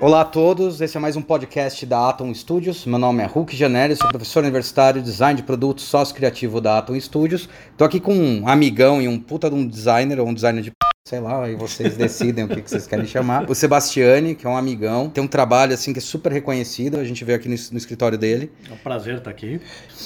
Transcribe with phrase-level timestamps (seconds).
[0.00, 2.86] Olá a todos, esse é mais um podcast da Atom Studios.
[2.86, 6.78] Meu nome é Hulk Janelli, sou professor universitário de design de produtos, sócio criativo da
[6.78, 7.48] Atom Studios.
[7.76, 10.72] Tô aqui com um amigão e um puta de um designer, ou um designer de.
[11.08, 13.48] Sei lá, aí vocês decidem o que, que vocês querem chamar.
[13.48, 17.04] O Sebastiani, que é um amigão, tem um trabalho assim que é super reconhecido, a
[17.04, 18.52] gente veio aqui no, no escritório dele.
[18.68, 19.58] É um prazer estar aqui.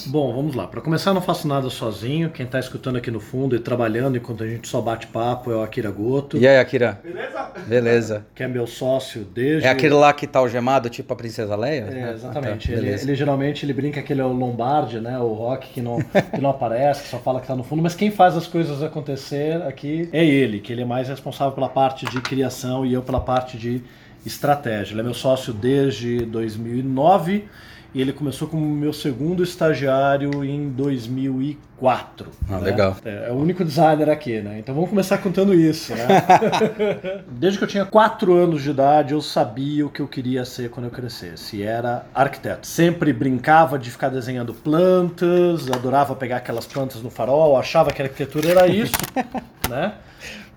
[0.06, 0.68] Bom, vamos lá.
[0.68, 2.30] Para começar, eu não faço nada sozinho.
[2.30, 5.56] Quem está escutando aqui no fundo e trabalhando enquanto a gente só bate papo é
[5.56, 7.00] o Akira Goto, E aí, Akira?
[7.02, 7.50] Beleza?
[7.66, 8.26] Beleza.
[8.32, 9.66] que é meu sócio desde.
[9.66, 11.88] É aquele lá que tá algemado, tipo a Princesa Leia?
[11.90, 12.72] É, exatamente.
[12.72, 15.18] Ah, tá, ele, ele geralmente ele brinca que ele é o Lombardi, né?
[15.18, 17.82] O Rock que não, que não aparece, que só fala que tá no fundo.
[17.82, 21.70] Mas quem faz as coisas acontecer aqui é ele, que ele é mais responsável pela
[21.70, 23.82] parte de criação e eu pela parte de
[24.26, 24.92] estratégia.
[24.92, 27.48] Ele é meu sócio desde 2009
[27.94, 32.28] e ele começou como meu segundo estagiário em 2004.
[32.46, 32.60] Ah, né?
[32.60, 32.96] legal.
[33.04, 34.58] É, é o único designer aqui, né?
[34.58, 36.06] Então vamos começar contando isso, né?
[37.28, 40.68] Desde que eu tinha 4 anos de idade, eu sabia o que eu queria ser
[40.68, 41.56] quando eu crescesse.
[41.56, 42.66] E era arquiteto.
[42.66, 48.04] Sempre brincava de ficar desenhando plantas, adorava pegar aquelas plantas no farol, achava que a
[48.04, 48.92] arquitetura era isso,
[49.70, 49.94] né?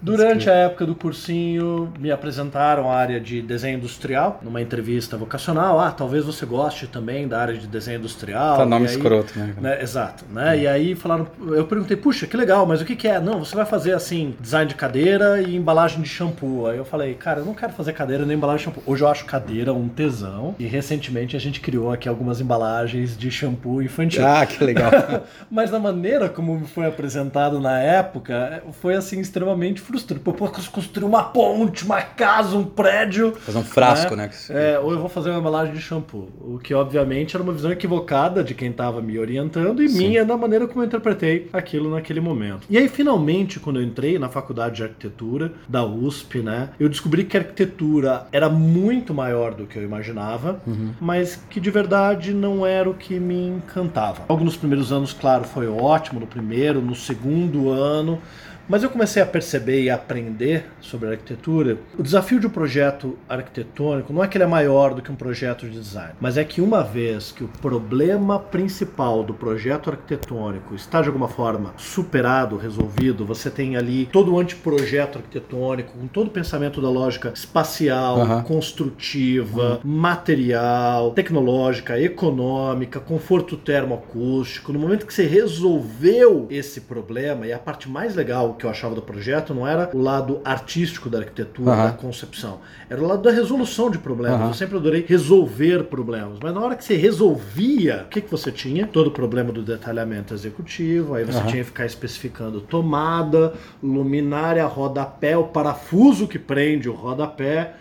[0.06, 5.80] Durante a época do cursinho, me apresentaram a área de desenho industrial, numa entrevista vocacional.
[5.80, 8.58] Ah, talvez você goste também da área de desenho industrial.
[8.58, 9.56] Tá nome aí- escroto, né?
[9.60, 10.60] né, exato, né?
[10.60, 13.20] E aí falaram, eu perguntei, puxa, que legal, mas o que, que é?
[13.20, 16.68] Não, você vai fazer assim, design de cadeira e embalagem de shampoo.
[16.68, 18.84] Aí eu falei, cara, eu não quero fazer cadeira nem embalagem de shampoo.
[18.86, 20.54] Hoje eu acho cadeira um tesão.
[20.60, 24.24] E recentemente a gente criou aqui algumas embalagens de shampoo infantil.
[24.24, 24.92] Ah, que legal.
[25.50, 29.95] Mas na maneira como me foi apresentado na época, foi assim, extremamente frustrante.
[30.04, 33.34] Pô, eu posso construir uma ponte, uma casa, um prédio.
[33.34, 34.30] Fazer um frasco, né?
[34.50, 36.30] É, ou eu vou fazer uma embalagem de shampoo.
[36.42, 39.98] O que, obviamente, era uma visão equivocada de quem estava me orientando e Sim.
[40.08, 42.66] minha da maneira como eu interpretei aquilo naquele momento.
[42.70, 47.24] E aí, finalmente, quando eu entrei na faculdade de arquitetura da USP, né, eu descobri
[47.24, 50.60] que a arquitetura era muito maior do que eu imaginava,
[51.00, 54.24] mas que de verdade não era o que me encantava.
[54.28, 58.22] Algo nos primeiros anos, claro, foi ótimo, no primeiro, no segundo ano.
[58.68, 61.78] Mas eu comecei a perceber e a aprender sobre arquitetura.
[61.98, 65.16] O desafio de um projeto arquitetônico não é que ele é maior do que um
[65.16, 70.74] projeto de design, mas é que uma vez que o problema principal do projeto arquitetônico
[70.74, 76.28] está de alguma forma superado, resolvido, você tem ali todo o anteprojeto arquitetônico, com todo
[76.28, 78.44] o pensamento da lógica espacial, Aham.
[78.44, 84.74] construtiva, material, tecnológica, econômica, conforto termoacústico.
[84.74, 88.96] No momento que você resolveu esse problema, e a parte mais legal que eu achava
[88.96, 93.32] do projeto não era o lado artístico da arquitetura, da concepção, era o lado da
[93.32, 94.48] resolução de problemas.
[94.48, 98.52] Eu sempre adorei resolver problemas, mas na hora que você resolvia, o que, que você
[98.52, 98.88] tinha?
[98.88, 105.38] Todo o problema do detalhamento executivo, aí você tinha que ficar especificando tomada, luminária, rodapé,
[105.38, 107.74] o parafuso que prende o rodapé.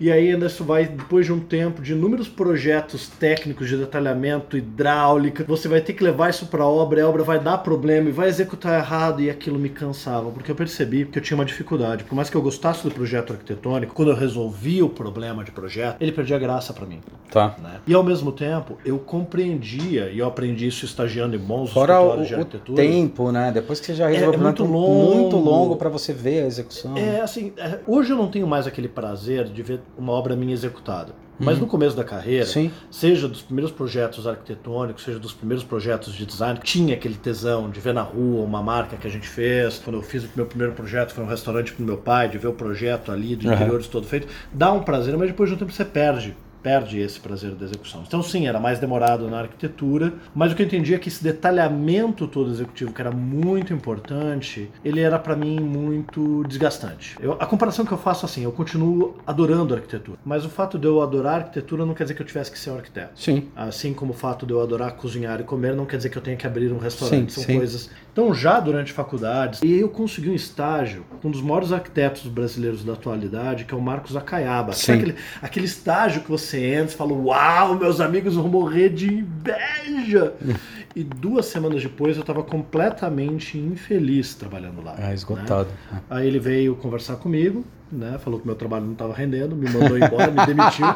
[0.00, 4.56] E aí ainda isso vai, depois de um tempo de inúmeros projetos técnicos de detalhamento,
[4.56, 8.08] hidráulica, você vai ter que levar isso para obra, e a obra vai dar problema
[8.08, 11.44] e vai executar errado, e aquilo me cansava, porque eu percebi que eu tinha uma
[11.44, 12.04] dificuldade.
[12.04, 15.96] Por mais que eu gostasse do projeto arquitetônico, quando eu resolvia o problema de projeto,
[16.00, 17.00] ele perdia graça para mim.
[17.30, 17.56] Tá.
[17.62, 17.80] né?
[17.86, 22.04] E ao mesmo tempo, eu compreendia, e eu aprendi isso estagiando em bons Fora o,
[22.04, 22.82] escritórios de o arquitetura.
[22.82, 23.50] tempo, né?
[23.52, 25.14] Depois que você já resolveu é o problema, muito é longo.
[25.16, 26.96] muito longo pra você ver a execução.
[26.96, 30.52] É, assim, é, hoje eu não tenho mais aquele prazer de ver uma obra minha
[30.52, 31.14] executada.
[31.38, 32.70] Mas no começo da carreira, Sim.
[32.90, 37.80] seja dos primeiros projetos arquitetônicos, seja dos primeiros projetos de design, tinha aquele tesão de
[37.80, 39.78] ver na rua uma marca que a gente fez.
[39.78, 42.48] Quando eu fiz o meu primeiro projeto, foi um restaurante pro meu pai, de ver
[42.48, 43.56] o projeto ali de Aham.
[43.56, 44.28] interiores todo feito.
[44.52, 46.36] Dá um prazer, mas depois de um tempo você perde.
[46.62, 48.04] Perde esse prazer da execução.
[48.06, 51.22] Então, sim, era mais demorado na arquitetura, mas o que eu entendi é que esse
[51.22, 57.16] detalhamento todo executivo, que era muito importante, ele era para mim muito desgastante.
[57.20, 60.78] Eu- a comparação que eu faço assim, eu continuo adorando a arquitetura, mas o fato
[60.78, 63.10] de eu adorar a arquitetura não quer dizer que eu tivesse que ser um arquiteto.
[63.20, 63.48] Sim.
[63.56, 66.22] Assim como o fato de eu adorar cozinhar e comer não quer dizer que eu
[66.22, 67.32] tenha que abrir um restaurante.
[67.32, 67.56] Sim, São sim.
[67.56, 67.90] coisas.
[68.12, 72.84] Então, já durante faculdades, e eu consegui um estágio com um dos maiores arquitetos brasileiros
[72.84, 74.72] da atualidade, que é o Marcos Acaiaba.
[74.72, 74.92] Sim.
[74.92, 80.34] Aquele, aquele estágio que você e fala: Uau, meus amigos vão morrer de inveja!
[80.94, 84.94] e duas semanas depois eu estava completamente infeliz trabalhando lá.
[84.98, 85.14] Ah, né?
[85.14, 85.68] esgotado.
[86.08, 88.18] Aí ele veio conversar comigo né?
[88.18, 90.86] Falou que meu trabalho não estava rendendo, me mandou embora, me demitiu.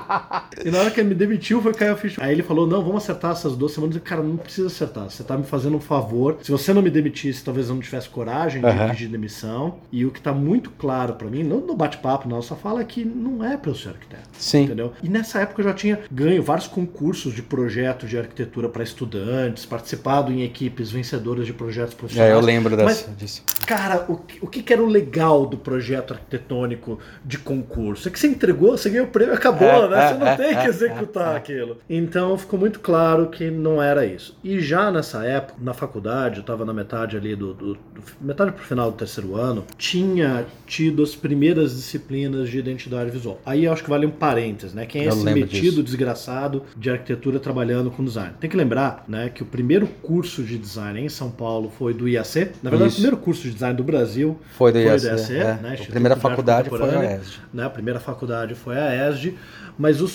[0.64, 2.22] E na hora que ele me demitiu, foi cair a ficha.
[2.22, 3.96] Aí ele falou: não, vamos acertar essas duas semanas.
[3.96, 5.04] Eu, cara, não precisa acertar.
[5.10, 6.38] Você tá me fazendo um favor.
[6.42, 8.90] Se você não me demitisse, talvez eu não tivesse coragem de Aham.
[8.90, 9.76] pedir demissão.
[9.92, 13.04] E o que tá muito claro para mim, não no bate-papo, não, só fala que
[13.04, 14.28] não é para eu ser arquiteto.
[14.38, 14.64] Sim.
[14.64, 14.92] Entendeu?
[15.02, 19.66] E nessa época eu já tinha ganho vários concursos de projeto de arquitetura para estudantes,
[19.66, 22.32] participado em equipes vencedoras de projetos profissionais.
[22.32, 23.42] É, eu lembro Mas, dessa, disso.
[23.66, 26.85] Cara, o o que que era o legal do projeto arquitetônico
[27.24, 28.08] de concurso?
[28.08, 30.04] É que você entregou, você ganhou o prêmio, acabou, É, né?
[30.04, 31.36] é, Você não é, tem que é, executar é, é.
[31.36, 31.78] aquilo.
[31.88, 34.36] Então ficou muito claro que não era isso.
[34.44, 37.78] E já nessa época, na faculdade, eu estava na metade ali do, do, do-
[38.20, 43.40] metade pro final do terceiro ano, tinha tido as primeiras disciplinas de identidade visual.
[43.44, 44.86] Aí eu acho que vale um parênteses, né?
[44.86, 45.82] Quem é Eu esse metido disso.
[45.82, 48.32] desgraçado de arquitetura trabalhando com design?
[48.40, 52.08] Tem que lembrar, né, que o primeiro curso de design em São Paulo foi do
[52.08, 52.50] IAC.
[52.62, 52.98] Na verdade, Isso.
[52.98, 55.00] o primeiro curso de design do Brasil Foi do Foi IAC.
[55.00, 55.44] do IAC, é.
[55.62, 57.20] né, primeira faculdade foi a Contemporânea.
[57.22, 57.38] ESD.
[57.54, 57.64] né?
[57.64, 59.34] A primeira faculdade foi a ESD,
[59.78, 60.06] mas o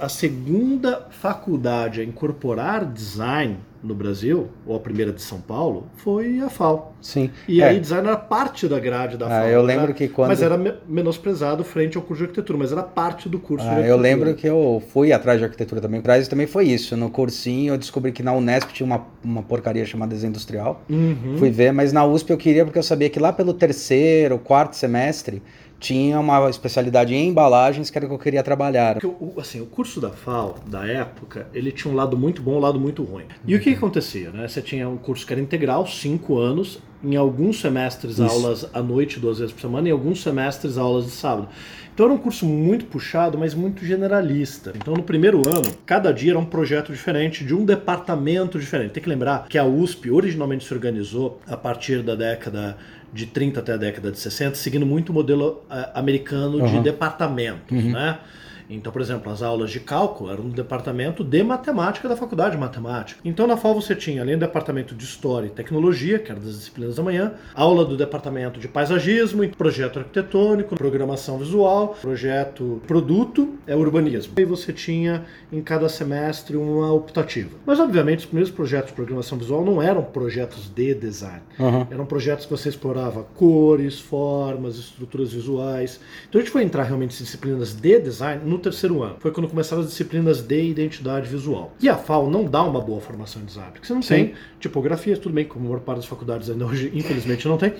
[0.00, 6.40] a segunda faculdade a incorporar design no Brasil, ou a primeira de São Paulo, foi
[6.40, 6.96] a FAO.
[7.00, 7.30] Sim.
[7.46, 7.68] E É.
[7.68, 9.48] aí design era parte da grade da Ah, FAO.
[9.50, 9.76] eu né?
[9.76, 10.30] lembro que quando.
[10.30, 13.70] Mas era me- menosprezado frente ao curso de arquitetura, mas era parte do curso de
[13.70, 13.96] Ah, arquitetura.
[13.96, 16.00] eu lembro que eu fui atrás de arquitetura também.
[16.00, 16.96] Atrás também foi isso.
[16.96, 20.82] No cursinho eu descobri que na Unesp tinha uma, uma porcaria chamada desenho industrial.
[20.90, 21.36] Uhum.
[21.38, 24.74] Fui ver, mas na USP eu queria porque eu sabia que lá pelo terceiro, quarto
[24.74, 25.40] semestre
[25.78, 28.98] tinha uma especialidade em embalagens que era o que eu queria trabalhar.
[29.04, 32.56] O, assim, o curso da FAO, da época, ele tinha um lado muito bom e
[32.56, 33.24] um lado muito ruim.
[33.46, 34.30] E o que, que acontecia?
[34.30, 34.48] Né?
[34.48, 38.24] Você tinha um curso que era integral, cinco anos, em alguns semestres Isso.
[38.24, 41.48] aulas à noite, duas vezes por semana, e em alguns semestres aulas de sábado.
[41.94, 44.72] Então era um curso muito puxado, mas muito generalista.
[44.76, 48.92] Então no primeiro ano, cada dia era um projeto diferente, de um departamento diferente.
[48.92, 52.76] Tem que lembrar que a USP originalmente se organizou a partir da década
[53.12, 56.82] de 30 até a década de 60, seguindo muito o modelo eh, americano de Uhum.
[56.82, 57.92] departamentos, Uhum.
[57.92, 58.18] né?
[58.68, 62.58] Então, por exemplo, as aulas de cálculo eram no departamento de matemática da faculdade de
[62.58, 63.20] matemática.
[63.24, 66.54] Então, na FAO você tinha, além do departamento de História e Tecnologia, que era das
[66.54, 73.58] disciplinas da manhã, aula do departamento de Paisagismo, e projeto arquitetônico, programação visual, projeto produto,
[73.66, 74.34] é urbanismo.
[74.36, 77.50] E você tinha em cada semestre uma optativa.
[77.64, 81.42] Mas, obviamente, os primeiros projetos de programação visual não eram projetos de design.
[81.58, 81.86] Uhum.
[81.90, 86.00] Eram projetos que você explorava cores, formas, estruturas visuais.
[86.28, 89.16] Então a gente foi entrar realmente em disciplinas de design no terceiro ano.
[89.20, 91.72] Foi quando começaram as disciplinas de identidade visual.
[91.80, 94.14] E a FAO não dá uma boa formação em design, porque você não Sim.
[94.14, 97.72] tem tipografia, tudo bem, como a maior parte das faculdades ainda hoje, infelizmente, não tem.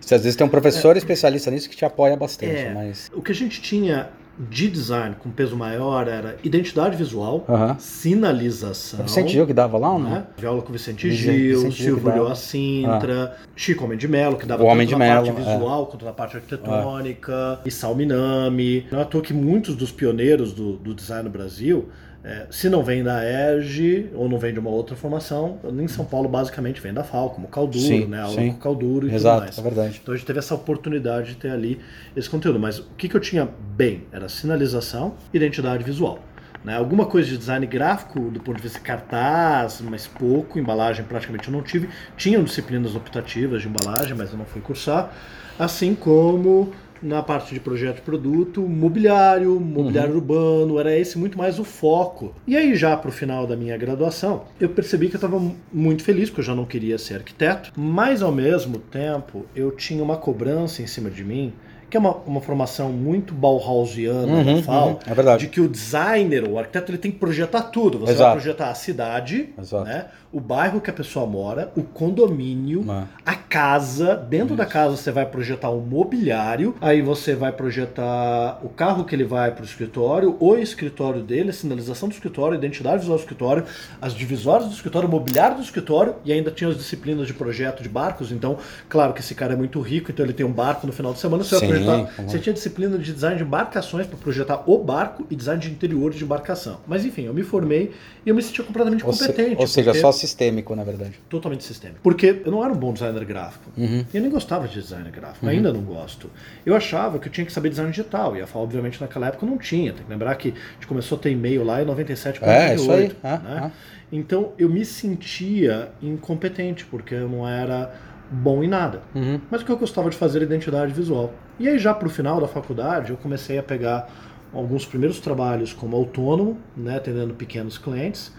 [0.00, 2.72] Você às vezes tem um professor especialista nisso que te apoia bastante, É.
[2.74, 3.10] mas.
[3.14, 4.10] O que a gente tinha
[4.50, 7.76] de design com peso maior era identidade visual, Aham.
[7.78, 9.00] sinalização.
[9.00, 10.10] O Vicente Gil que dava lá ou não?
[10.10, 10.24] né?
[10.36, 12.12] Vi aula com o Vicente Vicente- Gil, Vicente Silvio.
[12.12, 15.52] Lioa Sintra, Chico Homem de Melo, que dava O tanto na Mello, parte é.
[15.52, 18.86] visual quanto na parte arquitetônica, e Salminami.
[18.90, 21.88] Não é à toa que muitos dos pioneiros do, do design no Brasil,
[22.24, 26.04] é, se não vem da ERG ou não vem de uma outra formação, em São
[26.04, 28.20] Paulo basicamente vem da FAO, como Calduro, Sim, né?
[28.20, 28.52] Aula sim.
[28.52, 29.58] com Calduro e tudo Exato, mais.
[29.58, 30.00] é verdade.
[30.00, 31.80] Então a gente teve essa oportunidade de ter ali
[32.16, 32.60] esse conteúdo.
[32.60, 36.20] Mas o que, que eu tinha bem era sinalização, identidade visual.
[36.64, 36.76] Né?
[36.76, 41.52] Alguma coisa de design gráfico, do ponto de vista cartaz, mas pouco, embalagem praticamente eu
[41.52, 41.88] não tive.
[42.16, 45.12] Tinham disciplinas optativas de embalagem, mas eu não fui cursar.
[45.58, 46.72] Assim como
[47.02, 52.34] na parte de projeto de produto, mobiliário, mobiliário urbano, era esse muito mais o foco.
[52.46, 55.40] E aí já para o final da minha graduação, eu percebi que eu estava
[55.72, 60.02] muito feliz, porque eu já não queria ser arquiteto, mas ao mesmo tempo eu tinha
[60.02, 61.52] uma cobrança em cima de mim,
[61.92, 65.44] que é uma, uma formação muito Bauhausiana Uhum, da FAO, uhum, é verdade.
[65.44, 67.98] de que o designer, o arquiteto, ele tem que projetar tudo.
[67.98, 68.32] Você vai Exato.
[68.32, 69.84] projetar a cidade, Exato.
[69.84, 74.96] né, o bairro que a pessoa mora, o condomínio, Ah, a casa, dentro da casa
[74.96, 79.60] você vai projetar o mobiliário, aí você vai projetar o carro que ele vai para
[79.60, 83.64] o escritório, o escritório dele, a sinalização do escritório, a identidade visual do escritório,
[84.00, 87.82] as divisórias do escritório, o mobiliário do escritório, e ainda tinha as disciplinas de projeto
[87.82, 88.56] de barcos, então,
[88.88, 91.18] claro que esse cara é muito rico, então ele tem um barco no final de
[91.18, 92.22] semana, você vai Sim, projetar.
[92.22, 92.28] uhum.
[92.28, 96.16] Você tinha disciplina de design de embarcações para projetar o barco e design de interiores
[96.18, 96.80] de embarcação.
[96.86, 97.92] Mas enfim, eu me formei
[98.24, 99.60] e eu me sentia completamente ou, se- competente.
[99.60, 101.20] ou seja, só sistêmico, na verdade.
[101.28, 102.00] totalmente sistêmico.
[102.02, 103.70] Porque eu não era um bom designer gráfico.
[103.76, 104.04] Uhum.
[104.12, 106.30] Eu nem gostava de design gráfico, ainda não gosto.
[106.64, 109.44] Eu achava que eu tinha que saber design digital, e a FAO, obviamente, naquela época
[109.46, 109.92] não tinha.
[109.92, 112.90] Tem que lembrar que a gente começou a ter e-mail lá em 97 É, isso
[112.90, 113.08] aí.
[113.08, 113.14] né?
[113.22, 113.70] Ah, ah.
[114.10, 117.92] Então eu me sentia incompetente, porque eu não era
[118.30, 119.02] bom em nada.
[119.14, 119.40] Uhum.
[119.50, 121.32] Mas o que eu gostava de fazer era identidade visual.
[121.58, 124.08] E aí, já pro final da faculdade, eu comecei a pegar
[124.52, 128.32] alguns primeiros trabalhos como autônomo, né, atendendo pequenos clientes,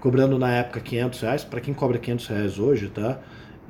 [0.00, 1.44] cobrando na época 500 reais.
[1.44, 3.18] Para quem cobra 500 reais hoje, tá?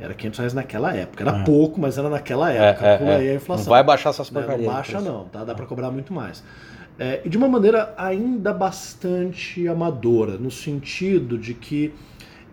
[0.00, 1.25] Era 500 reais naquela época.
[1.25, 1.45] Era Ah.
[1.45, 2.87] pouco, mas era naquela É, época.
[2.87, 3.31] é, Calcula aí é.
[3.31, 3.71] a Não inflação.
[3.71, 4.67] vai baixar essas Né, porcarias.
[4.69, 5.45] Não baixa não, tá?
[5.45, 6.45] Dá pra cobrar muito mais.
[6.99, 11.93] É, e de uma maneira ainda bastante amadora, no sentido de que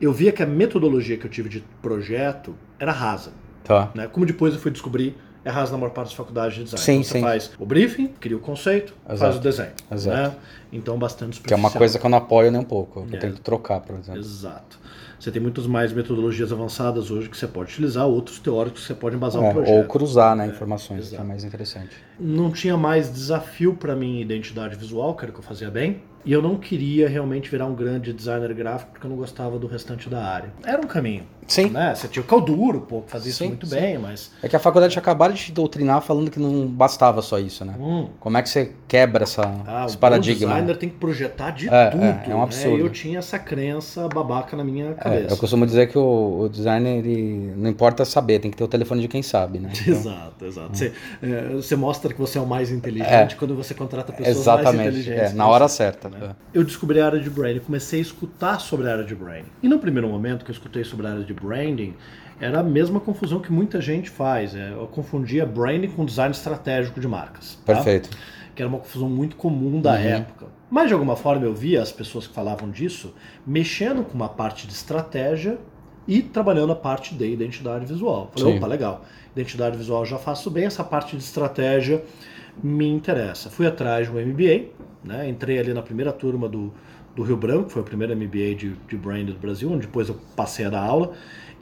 [0.02, 3.32] eu via que a metodologia que eu tive de projeto era rasa.
[3.64, 3.92] Tá.
[3.96, 4.08] Né?
[4.08, 6.84] Como depois eu fui descobrir, é rasa na maior parte das faculdades de design.
[6.84, 7.22] Sim, então você sim.
[7.22, 9.38] faz o briefing, cria o conceito, faz Exato.
[9.38, 9.72] o desenho.
[9.92, 10.18] Exato.
[10.18, 10.36] Né?
[10.72, 11.80] Então bastante Que é uma superficial.
[11.80, 13.06] coisa que eu não apoio nem um pouco.
[13.12, 13.16] É.
[13.16, 14.20] Eu tenho que trocar, por exemplo.
[14.20, 14.80] Exato.
[15.20, 18.94] Você tem muitas mais metodologias avançadas hoje que você pode utilizar, outros teóricos que você
[18.94, 19.76] pode embasar É, um projeto.
[19.78, 21.96] ou cruzar né, É, informações, que é mais interessante.
[22.20, 26.02] não tinha mais desafio para mim identidade visual, que era o que eu fazia bem.
[26.26, 29.68] E eu não queria realmente virar um grande designer gráfico porque eu não gostava do
[29.68, 30.52] restante da área.
[30.66, 31.24] Era um caminho.
[31.48, 31.70] Sim.
[31.70, 31.94] Né?
[31.94, 33.76] Você tinha o Calduro, pô, que fazia isso Sim, muito sim.
[33.76, 34.32] bem, mas.
[34.42, 37.76] É que a faculdade acabaram de te doutrinar falando que não bastava só isso, né?
[37.80, 40.55] Hum, Como é que você quebra essa, ah, esse paradigma?
[40.56, 42.04] Designer tem que projetar de É, tudo.
[42.04, 42.44] é, é um né?
[42.44, 42.78] absurdo.
[42.78, 45.34] E eu tinha essa crença babaca na minha É, cabeça.
[45.34, 48.68] eu costumo dizer que o, o designer, ele não importa saber, tem que ter o
[48.68, 49.72] telefone de quem sabe, né?
[49.82, 50.78] Então, Exato, exato.
[50.78, 53.38] Você, é, você mostra que você é o mais inteligente É.
[53.38, 55.32] quando você contrata pessoas mais exatamente, inteligentes.
[55.32, 55.76] é, na hora você.
[55.78, 56.10] certa.
[56.10, 56.18] né?
[56.22, 56.36] é.
[56.54, 59.46] Eu descobri a área de branding, comecei a escutar sobre a área de branding.
[59.64, 61.94] E no primeiro momento que eu escutei sobre a área de branding,
[62.40, 64.54] era a mesma confusão que muita gente faz.
[64.56, 67.58] é, Eu confundia branding com design estratégico de marcas.
[67.66, 67.74] tá?
[68.56, 69.98] Que era uma confusão muito comum da Uhum.
[69.98, 70.46] época.
[70.72, 73.14] Mas de alguma forma eu via as pessoas que falavam disso
[73.46, 75.58] mexendo com uma parte de estratégia
[76.08, 78.32] e trabalhando a parte de identidade visual.
[78.36, 78.58] Falei, Sim.
[78.60, 79.04] opa, legal.
[79.36, 82.04] Identidade visual já faço bem, essa parte de estratégia
[82.64, 83.50] me interessa.
[83.50, 84.66] Fui atrás de um MBA,
[85.04, 85.28] né?
[85.28, 86.72] entrei ali na primeira turma do,
[87.16, 90.08] do Rio Branco, que foi o primeiro MBA de, de branding do Brasil, onde depois
[90.08, 91.14] eu passei a dar aula.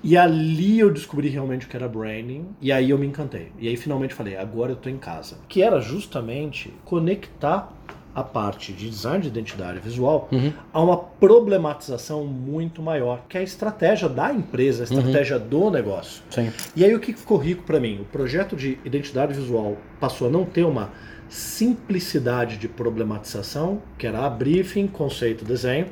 [0.03, 3.51] E ali eu descobri realmente o que era branding, e aí eu me encantei.
[3.57, 5.37] E aí finalmente falei, agora eu tô em casa.
[5.47, 7.71] Que era justamente conectar
[8.13, 10.53] a parte de design de identidade visual Uhum.
[10.71, 16.21] a uma problematização muito maior, que é a estratégia da empresa, a estratégia do negócio.
[16.29, 16.51] Sim.
[16.75, 18.01] E aí o que ficou rico para mim?
[18.01, 20.91] O projeto de identidade visual passou a não ter uma
[21.27, 25.87] simplicidade de problematização, que era a briefing, conceito, desenho,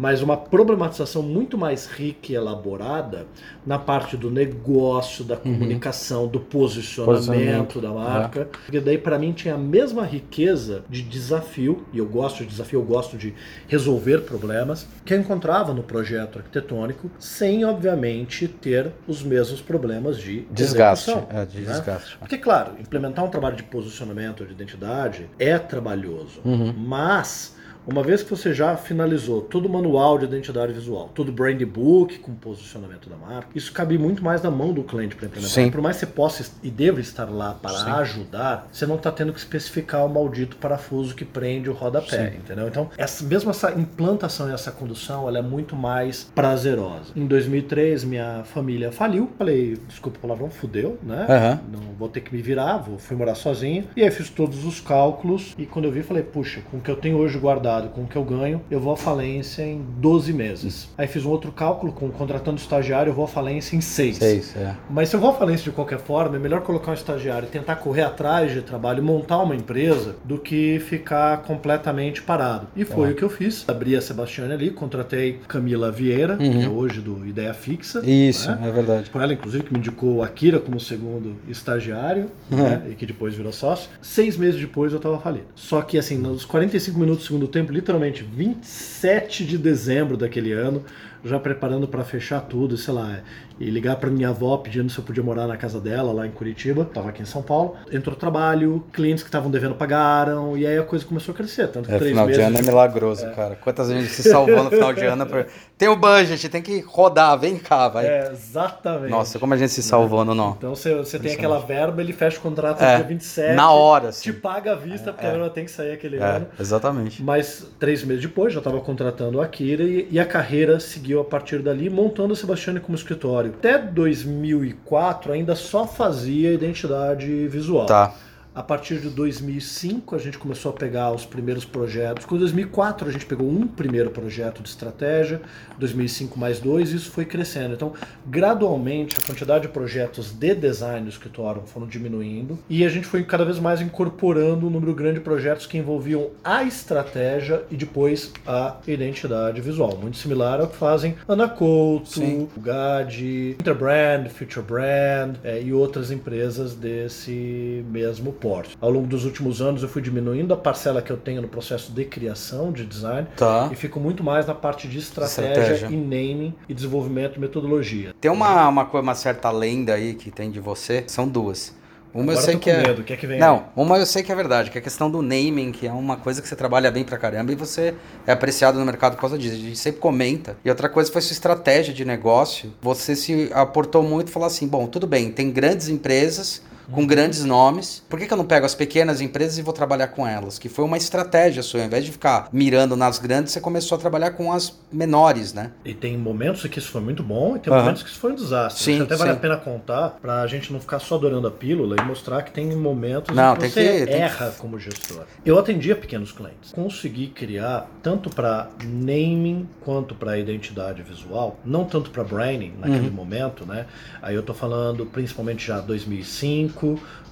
[0.00, 3.26] mas uma problematização muito mais rica e elaborada
[3.66, 8.48] na parte do negócio, da comunicação, do posicionamento, Posicionamento, da marca.
[8.64, 12.80] Porque daí para mim tinha a mesma riqueza de desafio, e eu gosto de desafio,
[12.80, 13.34] eu gosto de
[13.68, 20.46] resolver problemas, que eu encontrava no projeto arquitetônico, sem obviamente ter os mesmos problemas de
[20.50, 21.10] Desgaste.
[21.10, 21.72] É, de né?
[21.72, 22.16] desgaste.
[22.16, 26.40] Porque, claro, implementar um trabalho de posicionamento, de identidade, é trabalhoso.
[26.42, 26.72] Uhum.
[26.72, 27.54] Mas,
[27.86, 31.60] uma vez que você já finalizou todo o manual de identidade visual, todo o brand
[31.64, 35.54] book com posicionamento da marca, isso cabe muito mais na mão do cliente para implementar.
[35.54, 35.70] Sim.
[35.70, 37.90] Por mais que você possa e deva estar lá para Sim.
[37.90, 42.36] ajudar, você não está tendo que especificar o maldito parafuso que prende o rodapé, Sim.
[42.38, 42.68] entendeu?
[42.68, 47.12] Então, essa, mesmo essa implantação e essa condução, ela é muito mais prazerosa.
[47.16, 49.30] Em 2003, minha família faliu.
[49.38, 51.26] Falei, desculpa o palavrão, fudeu, né?
[51.28, 51.60] Aham.
[51.72, 53.84] Não vou ter que me virar, vou, fui morar sozinho.
[53.96, 56.90] E aí fiz todos os cálculos e quando eu vi, falei, puxa, com o que
[56.90, 60.32] eu tenho hoje guardado, com o que eu ganho, eu vou à falência em 12
[60.32, 60.88] meses.
[60.98, 64.16] Aí fiz um outro cálculo com contratando estagiário, eu vou à falência em 6.
[64.16, 64.74] Seis, é.
[64.88, 67.50] Mas se eu vou à falência de qualquer forma, é melhor colocar um estagiário e
[67.50, 72.66] tentar correr atrás de trabalho e montar uma empresa do que ficar completamente parado.
[72.76, 73.12] E foi É.
[73.12, 73.64] o que eu fiz.
[73.68, 76.50] Abri a Sebastiane ali, contratei Camila Vieira, Uhum.
[76.52, 78.00] que é hoje do Ideia Fixa.
[78.04, 78.58] Isso, né?
[78.68, 79.10] é verdade.
[79.10, 83.34] Por ela, inclusive, que me indicou o Akira como segundo estagiário, né, e que depois
[83.34, 83.88] virou sócio.
[84.00, 85.46] Seis meses depois eu tava falido.
[85.54, 90.84] Só que, assim, nos 45 minutos do segundo tempo, literalmente 27 de dezembro daquele ano,
[91.24, 93.18] já preparando para fechar tudo, sei lá,
[93.58, 96.30] e ligar para minha avó pedindo se eu podia morar na casa dela lá em
[96.30, 96.84] Curitiba.
[96.84, 97.76] Tava aqui em São Paulo.
[97.92, 101.68] Entrou trabalho, clientes que estavam devendo pagaram, e aí a coisa começou a crescer.
[101.68, 102.40] Tanto que É, três final meses.
[102.40, 103.56] de ano é milagroso, cara.
[103.56, 105.26] Quantas vezes se salvou no final de ano?
[105.26, 105.46] Pra...
[105.76, 108.06] Tem o budget, tem que rodar, vem cá, vai.
[108.06, 109.10] É, exatamente.
[109.10, 110.54] Nossa, como a gente se salvou no nó.
[110.56, 113.54] Então você, você tem aquela verba, ele fecha o contrato É, no dia 27.
[113.54, 114.22] na hora, assim.
[114.22, 115.28] Te paga à vista, porque É.
[115.28, 116.46] a verba tem que sair aquele É, ano.
[116.58, 117.22] exatamente.
[117.22, 121.24] Mas três meses depois, já estava contratando a Akira e, e a carreira seguiu a
[121.24, 123.54] partir dali, montando a Sebastiane como escritório.
[123.56, 127.86] Até 2004 ainda só fazia identidade visual.
[127.86, 128.14] Tá.
[128.52, 132.26] A partir de 2005 a gente começou a pegar os primeiros projetos.
[132.26, 135.40] Com 2004 a gente pegou um primeiro projeto de estratégia,
[135.78, 137.74] 2005 mais dois, e isso foi crescendo.
[137.74, 137.92] Então,
[138.26, 143.22] gradualmente a quantidade de projetos de design do escritório foram diminuindo e a gente foi
[143.22, 148.32] cada vez mais incorporando um número grande de projetos que envolviam a estratégia e depois
[148.44, 149.96] a identidade visual.
[149.96, 152.48] Muito similar ao que fazem Ana Couto, Sim.
[152.56, 158.76] Gadi, Interbrand, Future Brand eh, e outras empresas desse mesmo porte.
[158.80, 161.92] Ao longo dos últimos anos eu fui diminuindo a parcela que eu tenho no processo
[161.92, 163.68] de criação de design Tá.
[163.70, 165.86] e fico muito mais na parte de estratégia, Estratégia.
[165.88, 168.14] e naming e desenvolvimento de metodologia.
[168.20, 171.78] Tem uma, uma, uma certa lenda aí que tem de você, são duas.
[172.12, 172.82] Uma Agora eu sei que é.
[172.82, 173.24] medo, que é que?
[173.36, 175.92] Não, uma eu sei que é verdade, que é a questão do naming, que é
[175.92, 177.94] uma coisa que você trabalha bem pra caramba e você
[178.26, 179.54] é apreciado no mercado por causa disso.
[179.54, 180.56] A gente sempre comenta.
[180.64, 182.72] E outra coisa foi sua estratégia de negócio.
[182.82, 186.62] Você se aportou muito e falou assim: bom, tudo bem, tem grandes empresas.
[186.90, 188.02] Com grandes nomes.
[188.08, 190.58] Por que, que eu não pego as pequenas empresas e vou trabalhar com elas?
[190.58, 191.80] Que foi uma estratégia sua.
[191.80, 195.72] Ao invés de ficar mirando nas grandes, você começou a trabalhar com as menores, né?
[195.84, 197.82] E tem momentos que isso foi muito bom e tem Aham.
[197.82, 198.82] momentos que isso foi um desastre.
[198.84, 199.36] Sim, Acho que até vale sim.
[199.36, 202.66] a pena contar pra gente não ficar só adorando a pílula e mostrar que tem
[202.76, 205.24] momentos Não, em que tem você que- tem que- erra como gestor.
[205.44, 206.72] Eu atendia pequenos clientes.
[206.72, 213.14] Consegui criar tanto para naming quanto para identidade visual, não tanto para branding naquele Uhum.
[213.14, 213.86] momento, né?
[214.22, 216.79] Aí eu tô falando principalmente já 2005,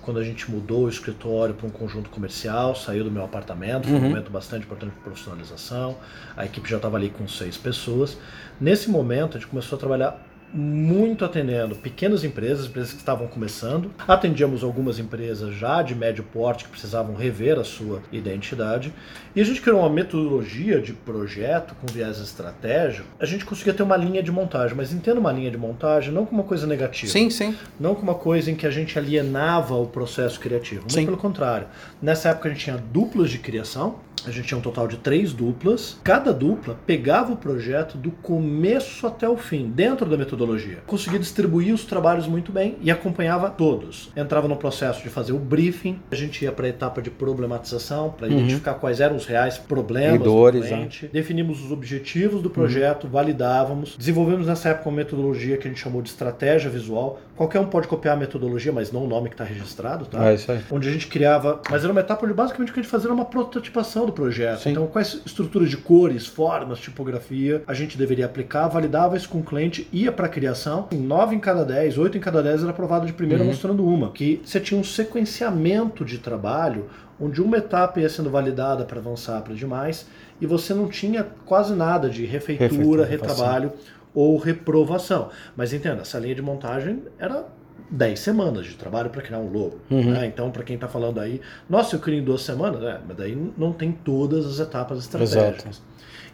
[0.03, 3.97] quando a gente mudou o escritório para um conjunto comercial, saiu do meu apartamento, foi
[3.97, 4.09] um Uhum.
[4.09, 5.97] momento bastante importante de profissionalização.
[6.37, 8.17] A equipe já estava ali com seis pessoas.
[8.61, 13.91] Nesse momento, a gente começou a trabalhar muito atendendo pequenas empresas, empresas que estavam começando.
[14.07, 18.93] Atendíamos algumas empresas já de médio porte que precisavam rever a sua identidade.
[19.37, 23.07] E a gente criou uma metodologia de projeto com viés estratégico.
[23.21, 26.25] A gente conseguia ter uma linha de montagem, mas entenda uma linha de montagem não
[26.25, 27.13] como uma coisa negativa.
[27.13, 27.57] Sim, sim.
[27.79, 30.81] Não como uma coisa em que a gente alienava o processo criativo.
[30.83, 31.05] Muito Sim.
[31.05, 31.67] pelo contrário.
[32.01, 33.97] Nessa época a gente tinha duplas de criação.
[34.27, 35.97] A gente tinha um total de três duplas.
[36.03, 40.38] Cada dupla pegava o projeto do começo até o fim, dentro da metodologia.
[40.87, 44.11] Conseguia distribuir os trabalhos muito bem e acompanhava todos.
[44.17, 48.11] Entrava no processo de fazer o briefing, a gente ia para a etapa de problematização,
[48.11, 48.39] para Uhum.
[48.39, 51.09] identificar quais eram os reais problemas E dores, do cliente.
[51.13, 53.97] Definimos os objetivos do projeto, validávamos.
[53.99, 57.21] Desenvolvemos nessa época uma metodologia que a gente chamou de estratégia visual.
[57.39, 60.29] Qualquer um pode copiar a metodologia, mas não o nome que está registrado, tá?
[60.29, 60.61] É isso aí.
[60.73, 63.07] onde a gente criava, mas era uma etapa onde basicamente o que a gente fazia
[63.07, 64.59] era uma prototipação do projeto.
[64.59, 64.73] Sim.
[64.73, 69.45] Então, quais estruturas de cores, formas, tipografia a gente deveria aplicar, validava isso com o
[69.45, 70.89] cliente, ia para a criação.
[70.91, 73.51] Em 9 em cada 10, 8 em cada 10 era aprovado de primeira Uhum.
[73.51, 76.87] mostrando uma, que você tinha um sequenciamento de trabalho
[77.21, 80.07] onde uma etapa ia sendo validada para avançar para demais
[80.41, 83.73] e você não tinha quase nada de refeitura, Refeitura, retrabalho
[84.15, 85.31] ou reprovação.
[85.57, 87.47] Mas entenda, essa linha de montagem era
[87.91, 89.81] 10 semanas de trabalho para criar um logo.
[89.91, 90.13] Uhum.
[90.13, 90.27] né?
[90.27, 93.37] Então, para quem está falando aí, nossa, eu crio em duas semanas, é, mas daí
[93.57, 95.65] não tem todas as etapas estratégicas.
[95.65, 95.83] Exato.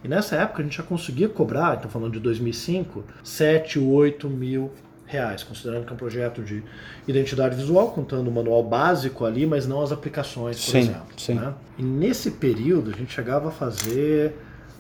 [0.03, 4.71] E nessa época a gente já conseguia cobrar, então falando de 2005, 7, 8 mil
[5.07, 6.63] reais, considerando que é um projeto de
[7.07, 11.05] identidade visual, contando o manual básico ali, mas não as aplicações, por Sim, exemplo.
[11.17, 11.35] sim.
[11.35, 11.55] né?
[11.79, 14.35] E nesse período a gente chegava a fazer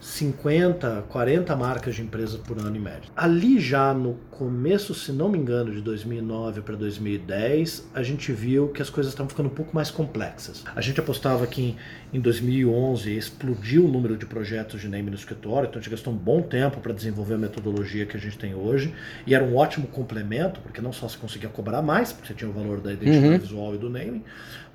[0.04, 3.04] 50, 40 marcas de empresas por ano em média.
[3.16, 8.68] Ali já no começo, se não me engano, de 2009 para 2010, a gente viu
[8.68, 10.62] que as coisas estavam ficando um pouco mais complexas.
[10.76, 11.76] A gente apostava que em,
[12.12, 16.12] em 2011 explodiu o número de projetos de name no escritório, então a gente gastou
[16.12, 18.94] um bom tempo para desenvolver a metodologia que a gente tem hoje,
[19.26, 22.50] e era um ótimo complemento, porque não só se conseguia cobrar mais, porque você tinha
[22.50, 23.38] o valor da identidade Uhum.
[23.38, 24.22] visual e do naming,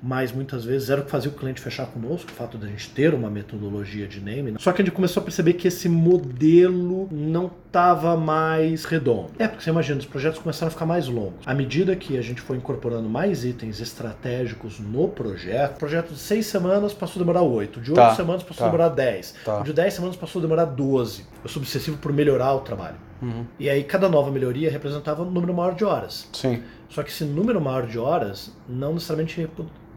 [0.02, 2.88] mas muitas vezes era o que fazia o cliente fechar conosco, o fato da gente
[2.90, 4.54] ter uma metodologia de naming.
[4.58, 9.30] Só que a gente começou a perceber que esse modelo não estava mais redondo.
[9.38, 11.46] É, porque você imagina, os projetos começaram a ficar mais longos.
[11.46, 16.18] À medida que a gente foi incorporando mais itens estratégicos no projeto, o projeto de
[16.18, 18.64] seis semanas passou a demorar oito, de oito Tá, semanas passou tá.
[18.64, 19.60] a demorar dez, Tá.
[19.60, 21.26] de dez semanas passou a demorar doze.
[21.44, 22.96] Eu sou obsessivo por melhorar o trabalho.
[23.22, 23.44] Uhum.
[23.58, 26.28] E aí cada nova melhoria representava um número maior de horas.
[26.32, 26.62] Sim.
[26.88, 29.38] Só que esse número maior de horas não necessariamente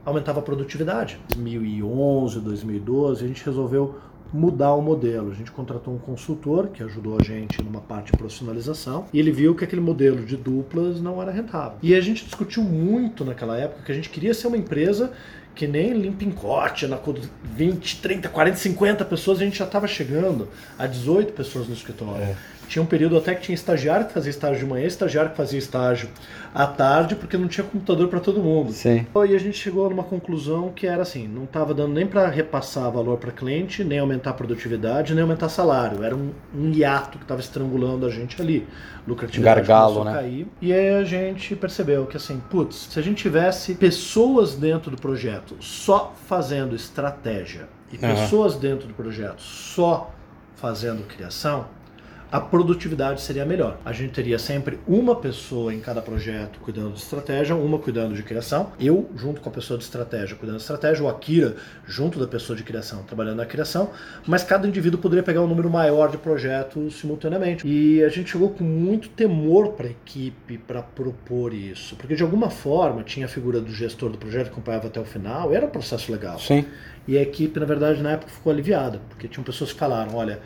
[0.05, 1.19] aumentava a produtividade.
[1.35, 3.95] Em 2011, 2012, a gente resolveu
[4.33, 5.31] mudar o modelo.
[5.31, 9.31] A gente contratou um consultor que ajudou a gente numa parte de profissionalização e ele
[9.31, 11.77] viu que aquele modelo de duplas não era rentável.
[11.83, 15.11] E a gente discutiu muito naquela época que a gente queria ser uma empresa
[15.55, 19.65] que nem Limping Corte, na cor de 20, 30, 40, 50 pessoas, a gente já
[19.65, 20.47] estava chegando
[20.79, 22.23] a 18 pessoas no escritório.
[22.23, 22.35] É.
[22.73, 25.59] Tinha um período até que tinha estagiário que fazia estágio de manhã, estagiário que fazia
[25.59, 26.09] estágio
[26.55, 28.71] à tarde, porque não tinha computador para todo mundo.
[28.71, 29.05] Sim.
[29.15, 32.91] E a gente chegou numa conclusão que era assim, não estava dando nem para repassar
[32.91, 36.03] valor para cliente, nem aumentar a produtividade, nem aumentar salário.
[36.03, 38.67] Era um, um hiato que estava estrangulando a gente ali.
[39.07, 40.13] Lucratividade Gargalo, né?
[40.13, 40.47] cair.
[40.59, 44.97] E aí a gente percebeu que assim, putz, se a gente tivesse pessoas dentro do
[44.97, 48.15] projeto só fazendo estratégia e Aham.
[48.15, 50.11] pessoas dentro do projeto só
[50.55, 51.67] fazendo criação,
[52.33, 53.77] a produtividade seria melhor.
[53.85, 58.23] A gente teria sempre uma pessoa em cada projeto cuidando de estratégia, uma cuidando de
[58.23, 62.25] criação, eu junto com a pessoa de estratégia cuidando de estratégia, o Akira junto da
[62.25, 63.91] pessoa de criação trabalhando na criação,
[64.25, 67.67] mas cada indivíduo poderia pegar um número maior de projetos simultaneamente.
[67.67, 72.23] E a gente chegou com muito temor para a equipe para propor isso, porque de
[72.23, 75.67] alguma forma tinha a figura do gestor do projeto que acompanhava até o final, era
[75.67, 76.39] um processo legal.
[76.39, 76.65] Sim.
[77.07, 80.39] E a equipe, na verdade, na época ficou aliviada, porque tinham pessoas que falaram: olha,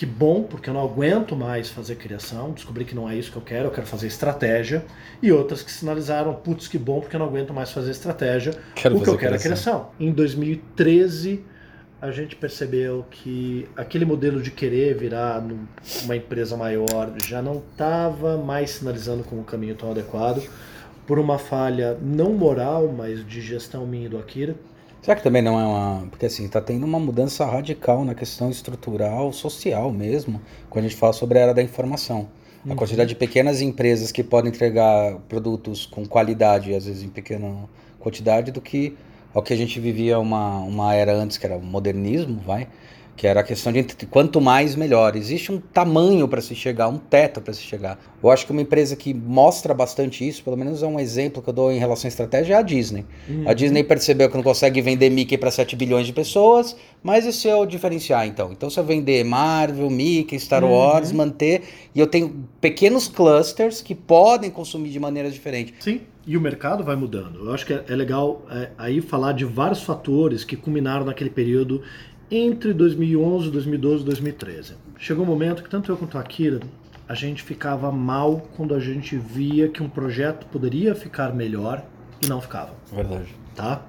[0.00, 3.36] que bom, porque eu não aguento mais fazer criação, descobri que não é isso que
[3.36, 4.82] eu quero, eu quero fazer estratégia.
[5.20, 8.96] E outras que sinalizaram: putz, que bom, porque eu não aguento mais fazer estratégia, Quero
[8.96, 9.74] o que eu quero criação.
[9.74, 9.90] é criação.
[10.00, 11.44] Em 2013,
[12.00, 15.44] a gente percebeu que aquele modelo de querer virar
[16.04, 20.42] uma empresa maior já não estava mais sinalizando como um caminho tão adequado,
[21.06, 24.56] por uma falha não moral, mas de gestão minha e do Akira.
[25.02, 26.06] Será que também não é uma.
[26.10, 30.98] Porque assim, tá tendo uma mudança radical na questão estrutural, social mesmo, quando a gente
[30.98, 32.28] fala sobre a era da informação.
[32.68, 37.66] A quantidade de pequenas empresas que podem entregar produtos com qualidade, às vezes em pequena
[37.98, 38.94] quantidade, do que
[39.32, 42.68] ao que a gente vivia uma, uma era antes, que era o modernismo, vai?
[43.20, 45.14] Que era a questão de quanto mais melhor.
[45.14, 47.98] Existe um tamanho para se chegar, um teto para se chegar.
[48.22, 51.50] Eu acho que uma empresa que mostra bastante isso, pelo menos é um exemplo que
[51.50, 53.04] eu dou em relação à estratégia, é a Disney.
[53.44, 57.46] A Disney percebeu que não consegue vender Mickey para 7 bilhões de pessoas, mas esse
[57.46, 58.52] é o diferenciar então.
[58.52, 60.70] Então se eu vender Marvel, Mickey, Star Uhum.
[60.70, 61.60] Wars, manter,
[61.94, 65.74] e eu tenho pequenos clusters que podem consumir de maneiras diferentes.
[65.80, 67.46] Sim, e o mercado vai mudando.
[67.46, 71.30] Eu acho que é, é legal é, aí falar de vários fatores que culminaram naquele
[71.30, 71.82] período
[72.30, 74.74] entre 2011, 2012 e 2013.
[74.98, 76.60] Chegou um momento que tanto eu quanto a Akira,
[77.08, 81.84] a gente ficava mal quando a gente via que um projeto poderia ficar melhor
[82.24, 83.34] e não ficava, Verdade.
[83.56, 83.82] tá?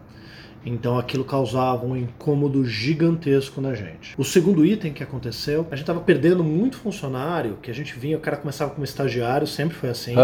[0.66, 4.14] Então aquilo causava um incômodo gigantesco na gente.
[4.18, 8.18] O segundo item que aconteceu, a gente estava perdendo muito funcionário, que a gente vinha,
[8.18, 10.16] o cara começava como estagiário, sempre foi assim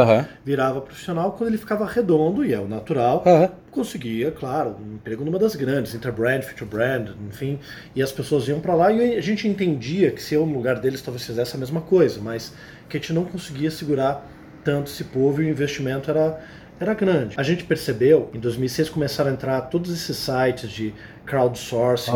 [0.45, 3.23] virava profissional quando ele ficava redondo, e é o natural,
[3.71, 7.60] conseguia, claro, um emprego numa das grandes, Interbrand, Future Brand, enfim,
[7.95, 10.80] e as pessoas iam para lá e a gente entendia que se eu no lugar
[10.80, 12.54] deles talvez fizesse a mesma coisa, mas
[12.89, 14.28] que a gente não conseguia segurar
[14.63, 16.39] tanto esse povo e o investimento era
[16.80, 17.36] era grande.
[17.38, 20.94] A gente percebeu, em 2006 começaram a entrar todos esses sites de
[21.26, 22.12] crowdsourcing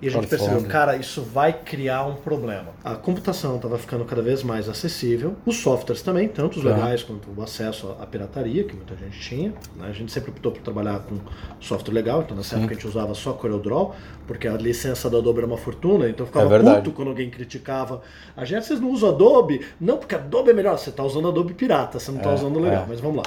[0.00, 2.68] e a gente percebeu, cara, isso vai criar um problema.
[2.84, 7.28] A computação estava ficando cada vez mais acessível, os softwares também, tanto os legais quanto
[7.36, 9.52] o acesso à pirataria, que muita gente tinha.
[9.74, 9.88] né?
[9.88, 11.16] A gente sempre optou por trabalhar com
[11.60, 13.94] software legal, então nessa época a gente usava só CorelDRAW,
[14.26, 18.02] porque a licença da Adobe era uma fortuna, então ficava É puto quando alguém criticava.
[18.36, 19.64] A gente, vocês não usam Adobe?
[19.80, 20.78] Não, porque Adobe é melhor.
[20.78, 22.86] Você está usando Adobe pirata, você não está É, usando legal, é.
[22.86, 23.22] mas vamos lá.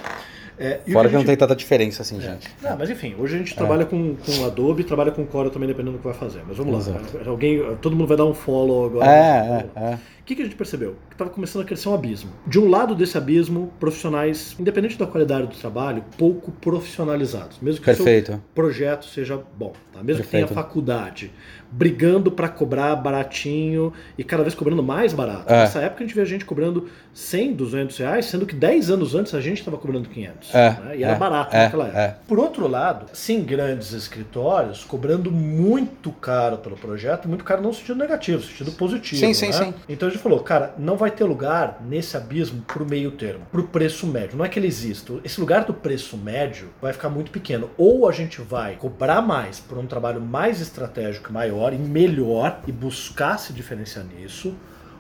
[0.60, 2.22] É, Fora que não gente- tem tanta diferença assim, é.
[2.22, 2.48] gente.
[2.62, 5.94] Não, mas enfim, hoje a gente trabalha com, com Adobe, trabalha com Corel também, dependendo
[5.94, 6.42] do que vai fazer.
[6.48, 7.00] Mas vamos lá.
[7.26, 9.10] Alguém, todo mundo vai dar um follow agora.
[9.10, 10.00] É, é, é.
[10.20, 10.96] O que, que a gente percebeu?
[11.08, 12.30] Que estava começando a crescer um abismo.
[12.46, 17.58] De um lado desse abismo, profissionais, independente da qualidade do trabalho, pouco profissionalizados.
[17.62, 18.42] Mesmo que o seu Perfeito.
[18.54, 20.04] projeto seja bom, tá?
[20.04, 20.48] mesmo que Perfeito.
[20.50, 21.32] tenha faculdade,
[21.72, 25.52] brigando para cobrar baratinho e cada vez cobrando mais barato.
[25.52, 25.60] É.
[25.60, 29.16] Nessa época a gente vê a gente cobrando 100, 200 reais, sendo que 10 anos
[29.16, 30.56] antes a gente estava cobrando 500.
[30.56, 30.98] É, né?
[30.98, 32.00] E era é, barato é, naquela época.
[32.00, 32.16] é.
[32.28, 37.76] Por outro lado, sim, grandes escritórios cobrando muito caro pelo projeto, muito caro não no
[37.76, 39.20] sentido negativo, no sentido positivo.
[39.20, 39.54] Sim, sim, né?
[39.54, 39.74] sim.
[39.88, 43.64] Então a gente falou, cara, não vai ter lugar nesse abismo pro meio termo, pro
[43.64, 44.38] preço médio.
[44.38, 45.14] Não é que ele exista.
[45.24, 47.70] Esse lugar do preço médio vai ficar muito pequeno.
[47.78, 52.72] Ou a gente vai cobrar mais por um trabalho mais estratégico, maior e melhor e
[52.72, 54.56] buscar se diferenciar nisso,